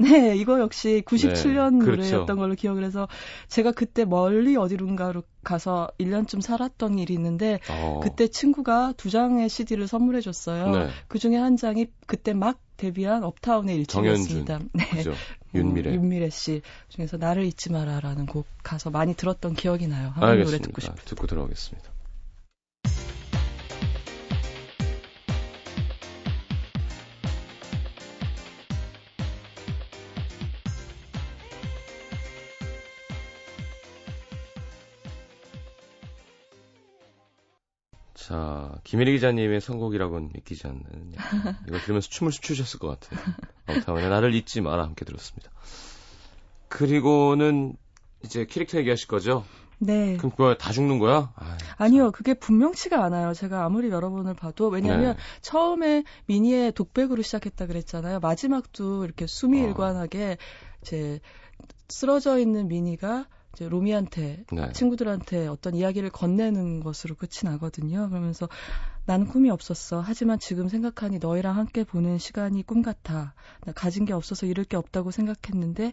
[0.03, 2.03] 네, 이거 역시 97년 네, 그렇죠.
[2.03, 3.09] 노래였던 걸로 기억을 해서
[3.49, 8.01] 제가 그때 멀리 어디론가로 가서 1년쯤 살았던 일이 있는데 어.
[8.03, 10.71] 그때 친구가 두 장의 CD를 선물해 줬어요.
[10.71, 10.89] 네.
[11.09, 14.59] 그 중에 한 장이 그때 막 데뷔한 업타운의 일집이었습니다.
[14.73, 14.85] 네.
[14.91, 15.15] 그죠.
[15.55, 15.91] 윤미래.
[15.91, 20.11] 음, 윤미래 씨 중에서 나를 잊지 마라라는 곡 가서 많이 들었던 기억이 나요.
[20.15, 20.97] 한번 노래 듣고 싶어요.
[21.05, 21.92] 듣고 들어오겠습니다.
[38.33, 41.13] 자, 김혜리 기자님의 선곡이라고는 믿기지 않는.
[41.69, 43.21] 이거 들으면서 춤을 추셨을 것 같아요.
[43.69, 45.51] 업타운의 나를 잊지 마라 함께 들었습니다.
[46.69, 47.77] 그리고는
[48.25, 49.45] 이제 캐릭터 얘기하실 거죠?
[49.77, 50.17] 네.
[50.17, 51.35] 그럼 그거 다 죽는 거야?
[51.77, 53.35] 아이, 니요 그게 분명치가 않아요.
[53.35, 55.23] 제가 아무리 여러 번을 봐도 왜냐하면 네.
[55.43, 58.21] 처음에 미니의 독백으로 시작했다 그랬잖아요.
[58.21, 60.77] 마지막도 이렇게 수미일관하게 어.
[60.81, 61.21] 이제
[61.91, 64.73] 쓰러져 있는 미니가 이제 로미한테 네.
[64.73, 68.09] 친구들한테 어떤 이야기를 건네는 것으로 끝이 나거든요.
[68.09, 68.49] 그러면서
[69.05, 70.01] 나는 꿈이 없었어.
[70.01, 73.35] 하지만 지금 생각하니 너희랑 함께 보낸 시간이 꿈 같아.
[73.65, 75.93] 나 가진 게 없어서 잃을 게 없다고 생각했는데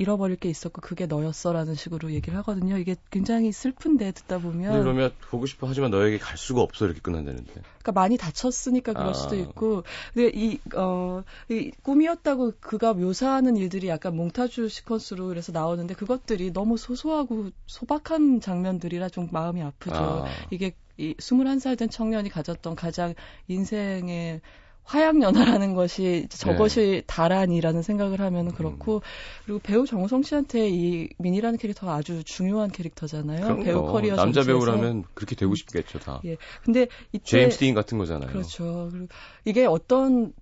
[0.00, 2.78] 잃어버릴 게 있었고 그게 너였어라는 식으로 얘기를 하거든요.
[2.78, 7.52] 이게 굉장히 슬픈데 듣다 보면 그러면 보고 싶어 하지만 너에게 갈 수가 없어 이렇게 끝난다는데.
[7.52, 9.12] 그러니까 많이 다쳤으니까 그럴 아.
[9.12, 9.84] 수도 있고
[10.14, 16.78] 근데 이 어, 이 꿈이었다고 그가 묘사하는 일들이 약간 몽타주 시퀀스로 그래서 나오는데 그것들이 너무
[16.78, 19.94] 소소하고 소박한 장면들이라 좀 마음이 아프죠.
[19.94, 20.26] 아.
[20.50, 23.14] 이게 이 21살 된 청년이 가졌던 가장
[23.48, 24.40] 인생의
[24.90, 27.02] 화양연화라는 것이 저것이 네.
[27.06, 29.00] 다란이라는 생각을 하면 은 그렇고 음.
[29.44, 33.62] 그리고 배우 정우성 씨한테 이 민이라는 캐릭터가 아주 중요한 캐릭터잖아요.
[33.62, 34.46] 배우 커리어 남자 전체에서.
[34.46, 36.20] 배우라면 그렇게 되고 싶겠죠 다.
[36.24, 36.36] 예.
[36.64, 38.32] 근데 이때 제임스 딘 같은 거잖아요.
[38.32, 38.88] 그렇죠.
[38.90, 39.06] 그리고
[39.44, 40.32] 이게 어떤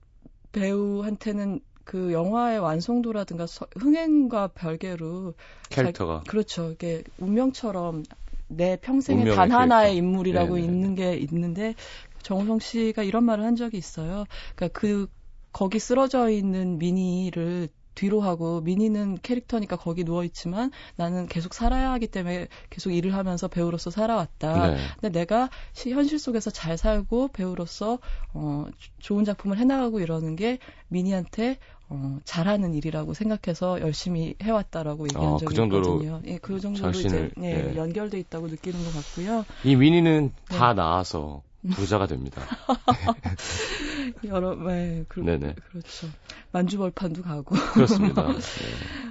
[0.53, 5.35] 배우한테는 그 영화의 완성도라든가 서, 흥행과 별개로
[5.69, 6.71] 캐릭터가 자, 그렇죠.
[6.71, 8.05] 이게 운명처럼
[8.49, 10.67] 내 평생에 단 하나의 인물이라고 네네.
[10.67, 11.75] 있는 게 있는데
[12.23, 14.25] 정우성 씨가 이런 말을 한 적이 있어요.
[14.55, 15.09] 그러니까 그
[15.53, 22.07] 거기 쓰러져 있는 미니를 뒤로 하고 미니는 캐릭터니까 거기 누워 있지만 나는 계속 살아야 하기
[22.07, 24.71] 때문에 계속 일을 하면서 배우로서 살아왔다.
[24.71, 24.77] 네.
[25.01, 27.99] 근데 내가 시, 현실 속에서 잘 살고 배우로서
[28.35, 28.67] 어
[29.01, 35.39] 좋은 작품을 해 나가고 이러는 게 미니한테 어, 잘하는 일이라고 생각해서 열심히 해왔다라고 얘기한 어,
[35.39, 36.23] 적이 그 있거든요.
[36.27, 37.77] 예, 그 정도로 자신을, 이제 예, 예.
[37.77, 39.45] 연결돼 있다고 느끼는 것 같고요.
[39.65, 40.57] 이 미니는 네.
[40.57, 41.43] 다 나아서
[41.75, 42.43] 부자가 됩니다.
[44.25, 45.55] 여러, 네, 그, 네네.
[45.71, 46.09] 그렇죠.
[46.53, 47.55] 만주벌판도 가고.
[47.73, 48.27] 그렇습니다.
[48.33, 48.35] 네.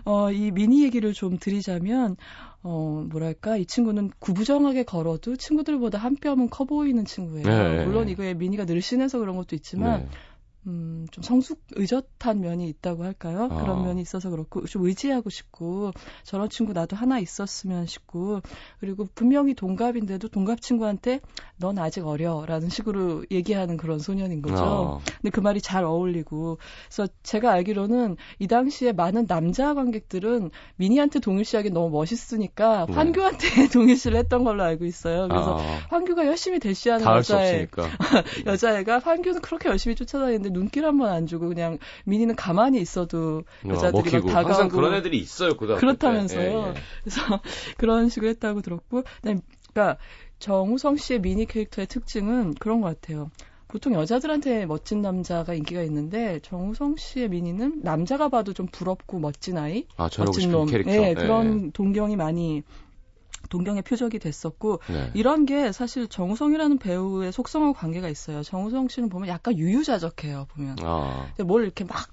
[0.06, 2.16] 어, 이 미니 얘기를 좀 드리자면,
[2.64, 7.46] 어, 뭐랄까, 이 친구는 구부정하게 걸어도 친구들보다 한 뼘은 커 보이는 친구예요.
[7.46, 7.86] 네.
[7.86, 10.10] 물론 이거에 미니가 늘씬해서 그런 것도 있지만, 네.
[10.68, 13.48] 음, 좀 성숙 의젓한 면이 있다고 할까요?
[13.50, 13.62] 아.
[13.62, 15.92] 그런 면이 있어서 그렇고 좀 의지하고 싶고
[16.24, 18.42] 저런 친구 나도 하나 있었으면 싶고
[18.80, 21.22] 그리고 분명히 동갑인데도 동갑 친구한테
[21.56, 25.02] 넌 아직 어려 라는 식으로 얘기하는 그런 소년인 거죠.
[25.02, 25.12] 아.
[25.22, 31.70] 근데 그 말이 잘 어울리고 그래서 제가 알기로는 이 당시에 많은 남자 관객들은 미니한테 동일시하기
[31.70, 32.94] 너무 멋있으니까 네.
[32.94, 33.38] 환규한테
[33.72, 35.30] 동일시를 했던 걸로 알고 있어요.
[35.30, 35.80] 그래서 아.
[35.90, 37.68] 환규가 열심히 대시하는 여자애
[38.46, 43.70] 여자애가 환규는 그렇게 열심히 쫓아다니는데 눈길 한 번 안 주고 그냥 미니는 가만히 있어도 어,
[43.70, 46.42] 여자들이 어, 막 다가오고 항상 그런 애들이 있어요 그렇다면서요.
[46.42, 46.74] 예, 예.
[47.04, 47.22] 그래서
[47.78, 49.98] 그런 식으로 했다고 들었고, 그러니까
[50.40, 53.30] 정우성 씨의 미니 캐릭터의 특징은 그런 것 같아요.
[53.68, 59.86] 보통 여자들한테 멋진 남자가 인기가 있는데 정우성 씨의 미니는 남자가 봐도 좀 부럽고 멋진 아이,
[59.98, 60.92] 아, 멋진 놈, 캐릭터.
[60.92, 61.70] 네, 그런 네.
[61.74, 62.64] 동경이 많이
[63.48, 65.12] 동경의 표적이 됐었고 네.
[65.14, 68.44] 이런 게 사실 정우성이라는 배우의 속성하고 관계가 있어요.
[68.44, 70.48] 정우성 씨는 보면 약간 유유자적해요.
[70.50, 71.28] 보면 아.
[71.46, 72.08] 뭘 이렇게 막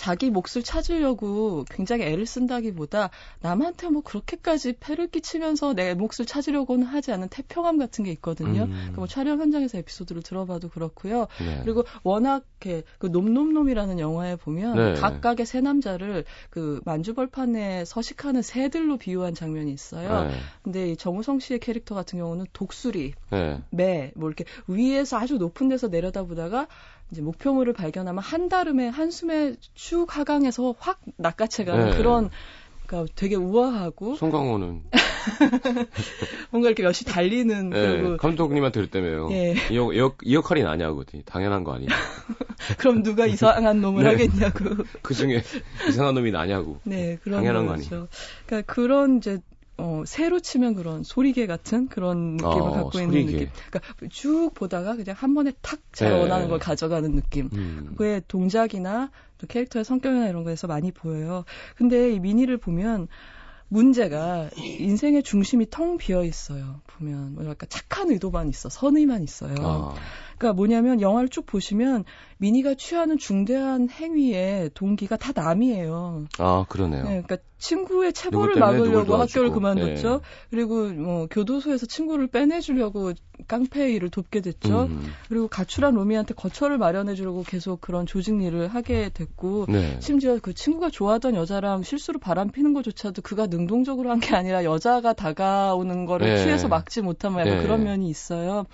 [0.00, 3.10] 자기 몫을 찾으려고 굉장히 애를 쓴다기보다
[3.40, 8.62] 남한테 뭐 그렇게까지 패를 끼치면서 내 몫을 찾으려고는 하지 않은 태평함 같은 게 있거든요.
[8.62, 8.70] 음.
[8.70, 11.26] 그러니까 뭐 촬영 현장에서 에피소드를 들어봐도 그렇고요.
[11.38, 11.60] 네.
[11.64, 14.94] 그리고 워낙 그 놈놈놈이라는 영화에 보면 네.
[14.94, 20.28] 각각의 새 남자를 그 만주벌판에 서식하는 새들로 비유한 장면이 있어요.
[20.28, 20.34] 네.
[20.62, 23.60] 근데 이 정우성 씨의 캐릭터 같은 경우는 독수리, 네.
[23.68, 26.68] 매, 뭐 이렇게 위에서 아주 높은 데서 내려다보다가
[27.10, 31.96] 이제 목표물을 발견하면 한달음에 한숨에 쭉 하강해서 확 낚아채가는 네.
[31.96, 32.30] 그런
[32.86, 34.82] 그러니까 되게 우아하고 송강호는
[36.50, 39.28] 뭔가 이렇게 열심히 달리는 네, 그리고 감독님한테 그랬다며요.
[39.32, 39.54] 예.
[39.70, 41.94] 이, 역, 이 역할이 나냐고 당연한 거 아니냐.
[42.78, 44.10] 그럼 누가 이상한 놈을 네.
[44.10, 44.84] 하겠냐고.
[45.02, 45.42] 그 중에
[45.88, 46.78] 이상한 놈이 나냐고.
[46.84, 48.08] 네, 그런 당연한 거죠.
[48.46, 49.40] 그러니까 그런 이제
[49.80, 53.20] 어, 새로 치면 그런 소리개 같은 그런 느낌을 어, 갖고 소리개.
[53.20, 53.48] 있는 느낌.
[53.70, 56.20] 그러니까 쭉 보다가 그냥 한 번에 탁잘 네.
[56.20, 57.48] 원하는 걸 가져가는 느낌.
[57.54, 57.94] 음.
[57.96, 61.44] 그게 동작이나 또 캐릭터의 성격이나 이런 거에서 많이 보여요.
[61.76, 63.08] 근데 이 미니를 보면
[63.68, 66.80] 문제가 인생의 중심이 텅 비어 있어요.
[66.88, 69.54] 보면 뭐랄까 착한 의도만 있어, 선의만 있어요.
[69.60, 69.94] 아.
[70.40, 72.04] 그러니까 뭐냐면 영화를 쭉 보시면
[72.38, 76.24] 미니가 취하는 중대한 행위의 동기가 다 남이에요.
[76.38, 77.02] 아 그러네요.
[77.02, 80.10] 네, 그러니까 친구의 체벌을 막으려고 학교를 그만뒀죠.
[80.10, 80.18] 네.
[80.48, 83.12] 그리고 뭐 교도소에서 친구를 빼내주려고
[83.48, 84.84] 깡패 일을 돕게 됐죠.
[84.84, 85.12] 음.
[85.28, 89.98] 그리고 가출한 로미한테 거처를 마련해주려고 계속 그런 조직 일을 하게 됐고, 네.
[90.00, 95.12] 심지어 그 친구가 좋아하던 여자랑 실수로 바람 피는 것조차도 그가 능동적으로 한 게 아니라 여자가
[95.12, 96.42] 다가오는 거를 네.
[96.42, 97.62] 취해서 막지 못한 뭐 약간 네.
[97.62, 98.64] 그런 면이 있어요.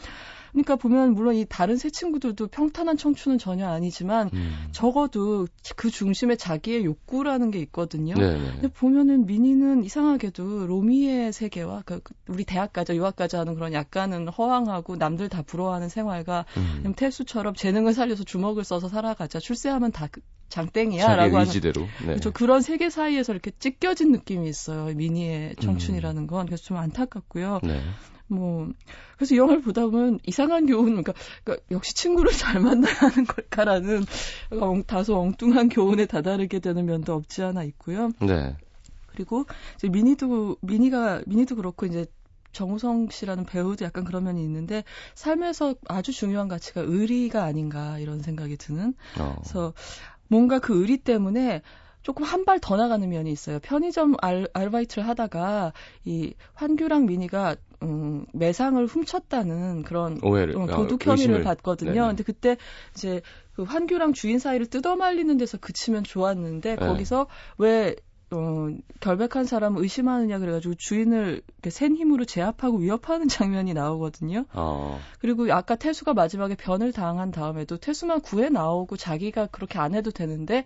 [0.56, 4.68] 그러니까 보면 물론 이 다른 세 친구들도 평탄한 청춘은 전혀 아니지만 음.
[4.72, 5.46] 적어도
[5.76, 8.14] 그 중심에 자기의 욕구라는 게 있거든요.
[8.14, 8.38] 네네.
[8.38, 8.50] 네.
[8.52, 14.28] 근데 보면은 미니는 이상하게도 로미의 세계와 그 우리 대학 가자 유학 가자 하는 그런 약간은
[14.28, 16.94] 허황하고 남들 다 부러워하는 생활과 음.
[16.96, 21.82] 태수처럼 재능을 살려서 주먹을 써서 살아가자 출세하면 다그 장땡이야라고 하는 의지대로.
[22.00, 22.06] 네.
[22.06, 22.30] 그렇죠.
[22.30, 24.94] 그런 세계 사이에서 이렇게 찢겨진 느낌이 있어요.
[24.94, 26.26] 미니의 청춘이라는 음.
[26.26, 27.60] 건 그래서 좀 안타깝고요.
[27.62, 27.82] 네.
[28.28, 28.68] 뭐
[29.16, 31.12] 그래서 이 영화를 보다 보면 이상한 교훈 그러니까,
[31.44, 34.04] 그러니까 역시 친구를 잘 만나야 하는 걸까라는
[34.60, 38.10] 엉, 다소 엉뚱한 교훈에 다다르게 되는 면도 없지 않아 있고요.
[38.20, 38.56] 네.
[39.06, 39.46] 그리고
[39.76, 42.06] 이제 미니도 미니가 미니도 그렇고 이제
[42.52, 44.82] 정우성 씨라는 배우도 약간 그런 면이 있는데
[45.14, 48.94] 삶에서 아주 중요한 가치가 의리가 아닌가 이런 생각이 드는.
[49.18, 49.36] 어.
[49.40, 49.74] 그래서
[50.28, 51.62] 뭔가 그 의리 때문에
[52.06, 53.58] 조금 한 발 더 나가는 면이 있어요.
[53.58, 55.72] 편의점 알, 아르바이트를 하다가
[56.04, 61.90] 이 환규랑 미니가 음, 매상을 훔쳤다는 그런 오해를, 어, 도둑 아, 혐의를 받거든요.
[61.92, 62.06] 네네.
[62.06, 62.56] 근데 그때
[62.94, 63.22] 이제
[63.56, 66.86] 그 환규랑 주인 사이를 뜯어말리는 데서 그치면 좋았는데 네.
[66.86, 67.26] 거기서
[67.58, 67.96] 왜
[68.30, 68.68] 어,
[69.00, 74.44] 결백한 사람을 의심하느냐 그래가지고 주인을 센 힘으로 제압하고 위협하는 장면이 나오거든요.
[74.52, 75.00] 어.
[75.18, 80.62] 그리고 아까 태수가 마지막에 변을 당한 다음에도 태수만 구해 나오고 자기가 그렇게 안 해도 되는데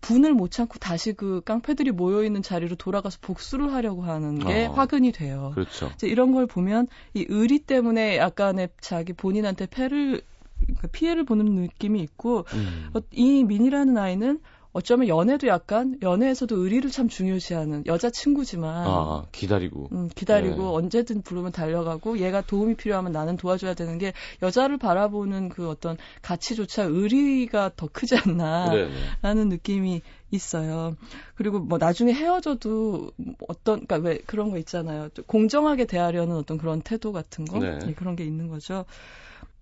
[0.00, 4.72] 분을 못 참고 다시 그 깡패들이 모여 있는 자리로 돌아가서 복수를 하려고 하는 게 어.
[4.72, 5.52] 화근이 돼요.
[5.54, 5.90] 그렇죠.
[5.94, 10.22] 이제 이런 걸 보면 이 의리 때문에 약간의 자기 본인한테 패를
[10.60, 12.90] 그러니까 피해를 보는 느낌이 있고 음.
[12.94, 14.40] 어, 이 민이라는 아이는
[14.76, 20.68] 어쩌면 연애도 약간 연애에서도 의리를 참 중요시하는 여자 친구지만 아, 기다리고 음, 기다리고 네.
[20.68, 24.12] 언제든 부르면 달려가고 얘가 도움이 필요하면 나는 도와줘야 되는 게
[24.42, 29.44] 여자를 바라보는 그 어떤 가치조차 의리가 더 크지 않나라는 네, 네.
[29.46, 30.94] 느낌이 있어요.
[31.36, 33.12] 그리고 뭐 나중에 헤어져도
[33.48, 35.08] 어떤 그러니까 왜 그런 거 있잖아요.
[35.26, 37.78] 공정하게 대하려는 어떤 그런 태도 같은 거 네.
[37.78, 38.84] 네, 그런 게 있는 거죠.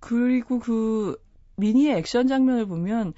[0.01, 1.17] 그리고 그
[1.55, 3.15] 미니의 액션 장면을 보면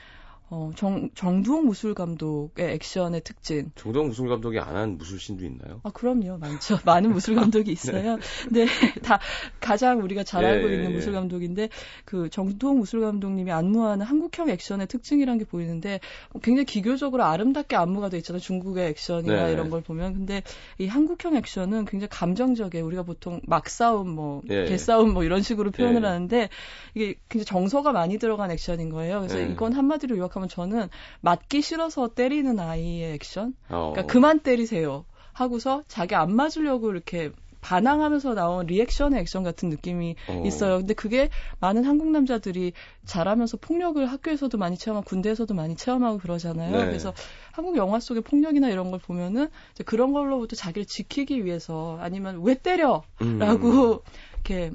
[0.49, 3.73] 어, 정, 정두홍 무술 감독의 액션의 특징.
[3.75, 5.81] 정두홍 무술 감독이 안 한 무술신도 있나요?
[5.85, 6.39] 아, 그럼요.
[6.39, 6.79] 많죠.
[6.85, 8.19] 많은 무술 감독이 있어요.
[8.53, 8.67] 네.
[8.67, 8.67] 네.
[9.03, 9.19] 다
[9.59, 10.95] 가장 우리가 잘 알고 예, 있는 예.
[10.95, 11.71] 무술 감독인데
[12.05, 16.01] 그 정두홍 무술 감독님이 안무하는 한국형 액션의 특징이란 게 보이는데
[16.43, 18.41] 굉장히 기교적으로 아름답게 안무가 돼 있잖아요.
[18.41, 19.53] 중국의 액션이나 네.
[19.53, 20.15] 이런 걸 보면.
[20.15, 20.43] 근데
[20.79, 22.85] 이 한국형 액션은 굉장히 감정적이에요.
[22.87, 24.67] 우리가 보통 막싸움 뭐 예.
[24.67, 26.07] 개싸움 뭐 이런 식으로 표현을 예.
[26.07, 26.49] 하는데
[26.95, 29.21] 이게 굉장히 정서가 많이 들어간 액션인 거예요.
[29.21, 29.49] 그래서 예.
[29.51, 30.89] 이건 한마디로 요약 생각하면 저는
[31.21, 33.55] 맞기 싫어서 때리는 아이의 액션.
[33.69, 33.93] 어.
[33.93, 35.05] 그러니까 그만 때리세요.
[35.33, 37.31] 하고서 자기 안 맞으려고 이렇게
[37.61, 40.43] 반항하면서 나온 리액션의 액션 같은 느낌이 어.
[40.47, 40.79] 있어요.
[40.79, 42.73] 근데 그게 많은 한국 남자들이
[43.07, 46.71] 잘하면서 폭력을 학교에서도 많이 체험하고 군대에서도 많이 체험하고 그러잖아요.
[46.71, 46.87] 네.
[46.87, 47.13] 그래서
[47.51, 49.49] 한국 영화 속의 폭력이나 이런 걸 보면은
[49.85, 53.03] 그런 걸로부터 자기를 지키기 위해서 아니면 왜 때려?
[53.23, 53.39] 음.
[53.39, 54.71] 라고 이렇게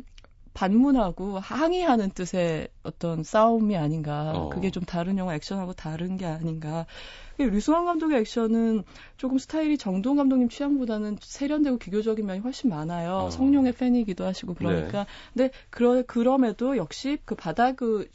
[0.54, 4.34] 반문하고 항의하는 뜻의 어떤 싸움이 아닌가.
[4.36, 4.50] 어.
[4.50, 6.86] 그게 좀 다른 영화 액션하고 다른 게 아닌가.
[7.38, 8.84] 류승환 감독의 액션은
[9.18, 13.14] 조금 스타일이 정동 감독님 취향보다는 세련되고 기교적인 면이 훨씬 많아요.
[13.14, 13.30] 어.
[13.32, 15.06] 성룡의 팬이기도 하시고 그러니까.
[15.34, 15.48] 네.
[15.48, 18.08] 근데 그러, 그럼에도 역시 그 바닥 그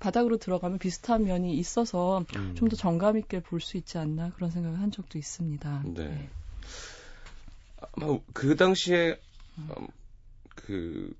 [0.00, 2.54] 바닥으로 들어가면 비슷한 면이 있어서 음.
[2.56, 5.82] 좀더 정감 있게 볼 수 있지 않나 그런 생각을 한 적도 있습니다.
[5.94, 6.08] 네.
[6.08, 6.28] 네.
[7.96, 9.18] 아마 그 당시에
[9.58, 9.86] 음.
[10.54, 11.14] 그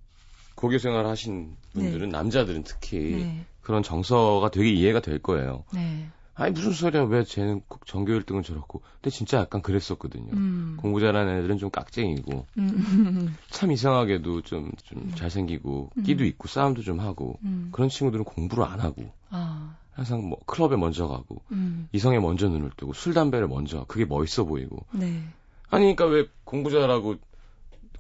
[0.65, 2.17] 고교 생활 하신 분들은 네.
[2.17, 3.45] 남자들은 특히 네.
[3.61, 5.65] 그런 정서가 되게 이해가 될 거예요.
[5.75, 6.09] 네.
[6.35, 10.33] 아니 무슨 소리야 왜 쟤는 꼭 전교 1등은 저렇고 근데 진짜 약간 그랬었거든요.
[10.33, 10.79] 음.
[10.81, 13.37] 공부 잘하는 애들은 좀 깍쟁이고 음.
[13.51, 15.12] 참 이상하게도 좀, 좀 음.
[15.15, 16.03] 잘생기고 음.
[16.03, 17.69] 끼도 있고 싸움도 좀 하고 음.
[17.71, 19.77] 그런 친구들은 공부를 안 하고 아.
[19.93, 21.91] 항상 뭐 클럽에 먼저 가고 음.
[21.93, 25.23] 이성에 먼저 눈을 뜨고 술 담배를 먼저 그게 멋있어 보이고 네.
[25.69, 27.17] 아니 그러니까 왜 공부 잘하고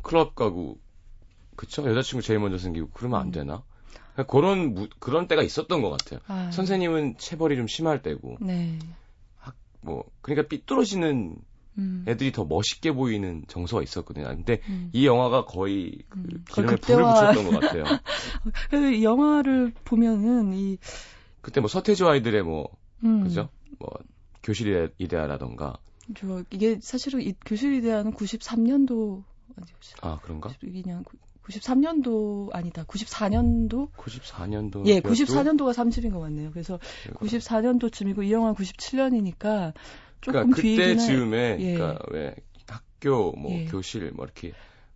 [0.00, 0.78] 클럽 가고
[1.56, 1.88] 그쵸?
[1.88, 3.32] 여자친구 제일 먼저 생기고 그러면 안 음.
[3.32, 3.62] 되나?
[4.14, 6.20] 그러니까 그런 무, 그런 때가 있었던 것 같아요.
[6.26, 6.50] 아.
[6.50, 8.78] 선생님은 체벌이 좀 심할 때고, 네.
[9.38, 11.36] 학, 뭐 그러니까 삐뚤어지는
[11.78, 12.04] 음.
[12.06, 14.26] 애들이 더 멋있게 보이는 정서가 있었거든요.
[14.28, 14.90] 근데 음.
[14.92, 16.44] 이 영화가 거의 그 음.
[16.48, 17.84] 기름에 불을 붙였던 것 같아요.
[18.70, 20.78] 그래서 이 영화를 보면은 이
[21.40, 22.68] 그때 뭐 서태지 아이들의 뭐
[23.02, 23.24] 음.
[23.24, 23.48] 그죠?
[23.78, 23.90] 뭐
[24.42, 25.78] 교실 이데아라던가.
[26.16, 29.24] 저 이게 사실은 이 교실 이데아는 93년도
[30.02, 30.50] 아 그런가?
[30.50, 31.04] 92년
[31.44, 32.84] 93년도 아니다.
[32.84, 33.92] 94년도?
[33.92, 34.86] 94년도.
[34.86, 36.50] 예, 94년도가 30인 것 같네요.
[36.50, 36.78] 그래서
[37.20, 39.72] 94년도쯤이고 이 영화 97년이니까
[40.20, 41.74] 조금 그러니까 그때 즈음에 예.
[41.74, 42.34] 그러니까 왜
[42.66, 43.66] 학교 뭐 예.
[43.66, 44.52] 교실 뭐 이렇게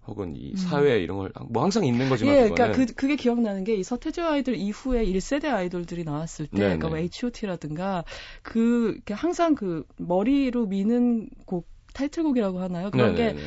[0.06, 0.56] 혹은 이 음.
[0.56, 4.22] 사회 이런 걸 뭐 항상 있는 거지만 예, 그러니까 그 그게 기억나는 게 이 서태지
[4.22, 6.64] 아이돌 이후에 1세대 아이돌들이 나왔을 때 네네.
[6.78, 8.04] 그러니까 뭐 H.O.T.라든가
[8.42, 12.90] 그 항상 그 머리로 미는 곡 타이틀곡이라고 하나요?
[12.90, 13.34] 그런 네네네.
[13.34, 13.38] 게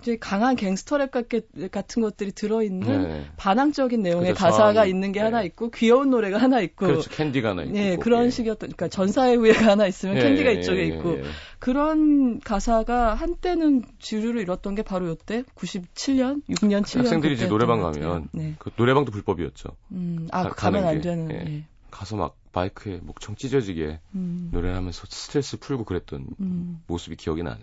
[0.00, 3.26] 이제 강한 갱스터랩 같은 것들이 들어있는 네.
[3.36, 4.44] 반항적인 내용의 그렇죠.
[4.44, 5.24] 가사가 저항, 있는 게 네.
[5.24, 7.10] 하나 있고 귀여운 노래가 하나 있고 그렇죠.
[7.10, 8.30] 캔디가 하나 있고 네, 그런 예.
[8.30, 11.22] 식이었던 그러니까 전사의 후예가 하나 있으면 예, 캔디가 이쪽에 예, 있고 예.
[11.58, 18.28] 그런 가사가 한때는 주류를 잃었던 게 바로 요때 97년, 6년, 7년 학생들이 이제 노래방 가면
[18.32, 18.54] 네.
[18.58, 19.68] 그 노래방도 불법이었죠.
[19.92, 21.30] 음, 아 가, 가면 안 되는.
[21.30, 21.34] 예.
[21.34, 21.64] 예.
[21.90, 24.48] 가서 막 마이크에 목청 찢어지게 음.
[24.52, 26.82] 노래를 하면서 스트레스 풀고 그랬던 음.
[26.86, 27.60] 모습이 기억이 나네요.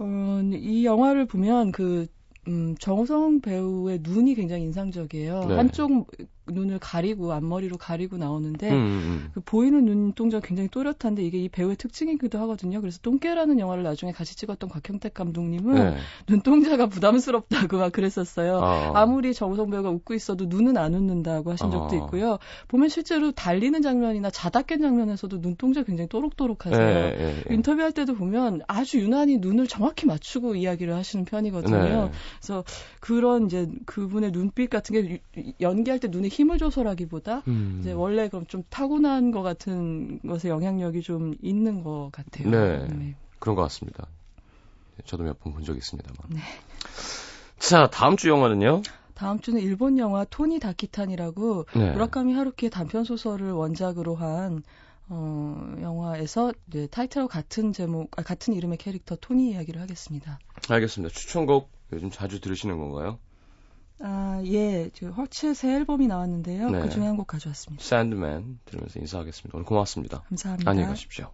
[0.00, 2.06] 어, 이 영화를 보면 그
[2.48, 5.44] 음, 정우성 배우의 눈이 굉장히 인상적이에요.
[5.46, 5.54] 네.
[5.56, 6.10] 한쪽
[6.50, 9.30] 눈을 가리고 앞머리로 가리고 나오는데 음, 음, 음.
[9.34, 12.80] 그 보이는 눈동자 굉장히 또렷한데 이게 이 배우의 특징이기도 하거든요.
[12.80, 15.96] 그래서 똥개라는 영화를 나중에 같이 찍었던 곽형택 감독님은 네.
[16.28, 18.58] 눈동자가 부담스럽다고 막 그랬었어요.
[18.58, 18.92] 어.
[18.94, 22.04] 아무리 정우성 배우가 웃고 있어도 눈은 안 웃는다고 하신 적도 어.
[22.04, 22.38] 있고요.
[22.68, 26.78] 보면 실제로 달리는 장면이나 자다 깬 장면에서도 눈동자 굉장히 또록또록하세요.
[26.78, 32.04] 네, 네, 네, 인터뷰할 때도 보면 아주 유난히 눈을 정확히 맞추고 이야기를 하시는 편이거든요.
[32.06, 32.10] 네.
[32.38, 32.64] 그래서
[33.00, 35.20] 그런 이제 그분의 눈빛 같은 게
[35.60, 37.78] 연기할 때 눈에 힘을 줘서라기보다 음.
[37.80, 42.48] 이제 원래 그럼 좀 타고난 것 같은 것에 영향력이 좀 있는 것 같아요.
[42.50, 43.14] 네, 네.
[43.38, 44.06] 그런 것 같습니다.
[45.04, 46.16] 저도 몇 번 본 적이 있습니다만.
[46.30, 46.40] 네.
[47.58, 48.82] 자, 다음 주 영화는요?
[49.14, 51.92] 다음 주는 일본 영화 토니 다키탄이라고 네.
[51.92, 54.62] 무라카미 하루키의 단편 소설을 원작으로 한
[55.08, 60.38] 어, 영화에서 네, 타이틀과 같은 제목, 아, 같은 이름의 캐릭터 토니 이야기를 하겠습니다.
[60.68, 61.12] 알겠습니다.
[61.12, 63.18] 추천곡 요즘 자주 들으시는 건가요?
[64.02, 64.90] 아, 예.
[64.94, 66.70] 저 허츠새 앨범이 나왔는데요.
[66.70, 66.80] 네.
[66.80, 67.84] 그 중에 한 곡 가져왔습니다.
[67.84, 69.56] 샌드맨 들으면서 인사하겠습니다.
[69.56, 70.22] 오늘 고맙습니다.
[70.28, 70.70] 감사합니다.
[70.70, 71.30] 안녕히 가십시오.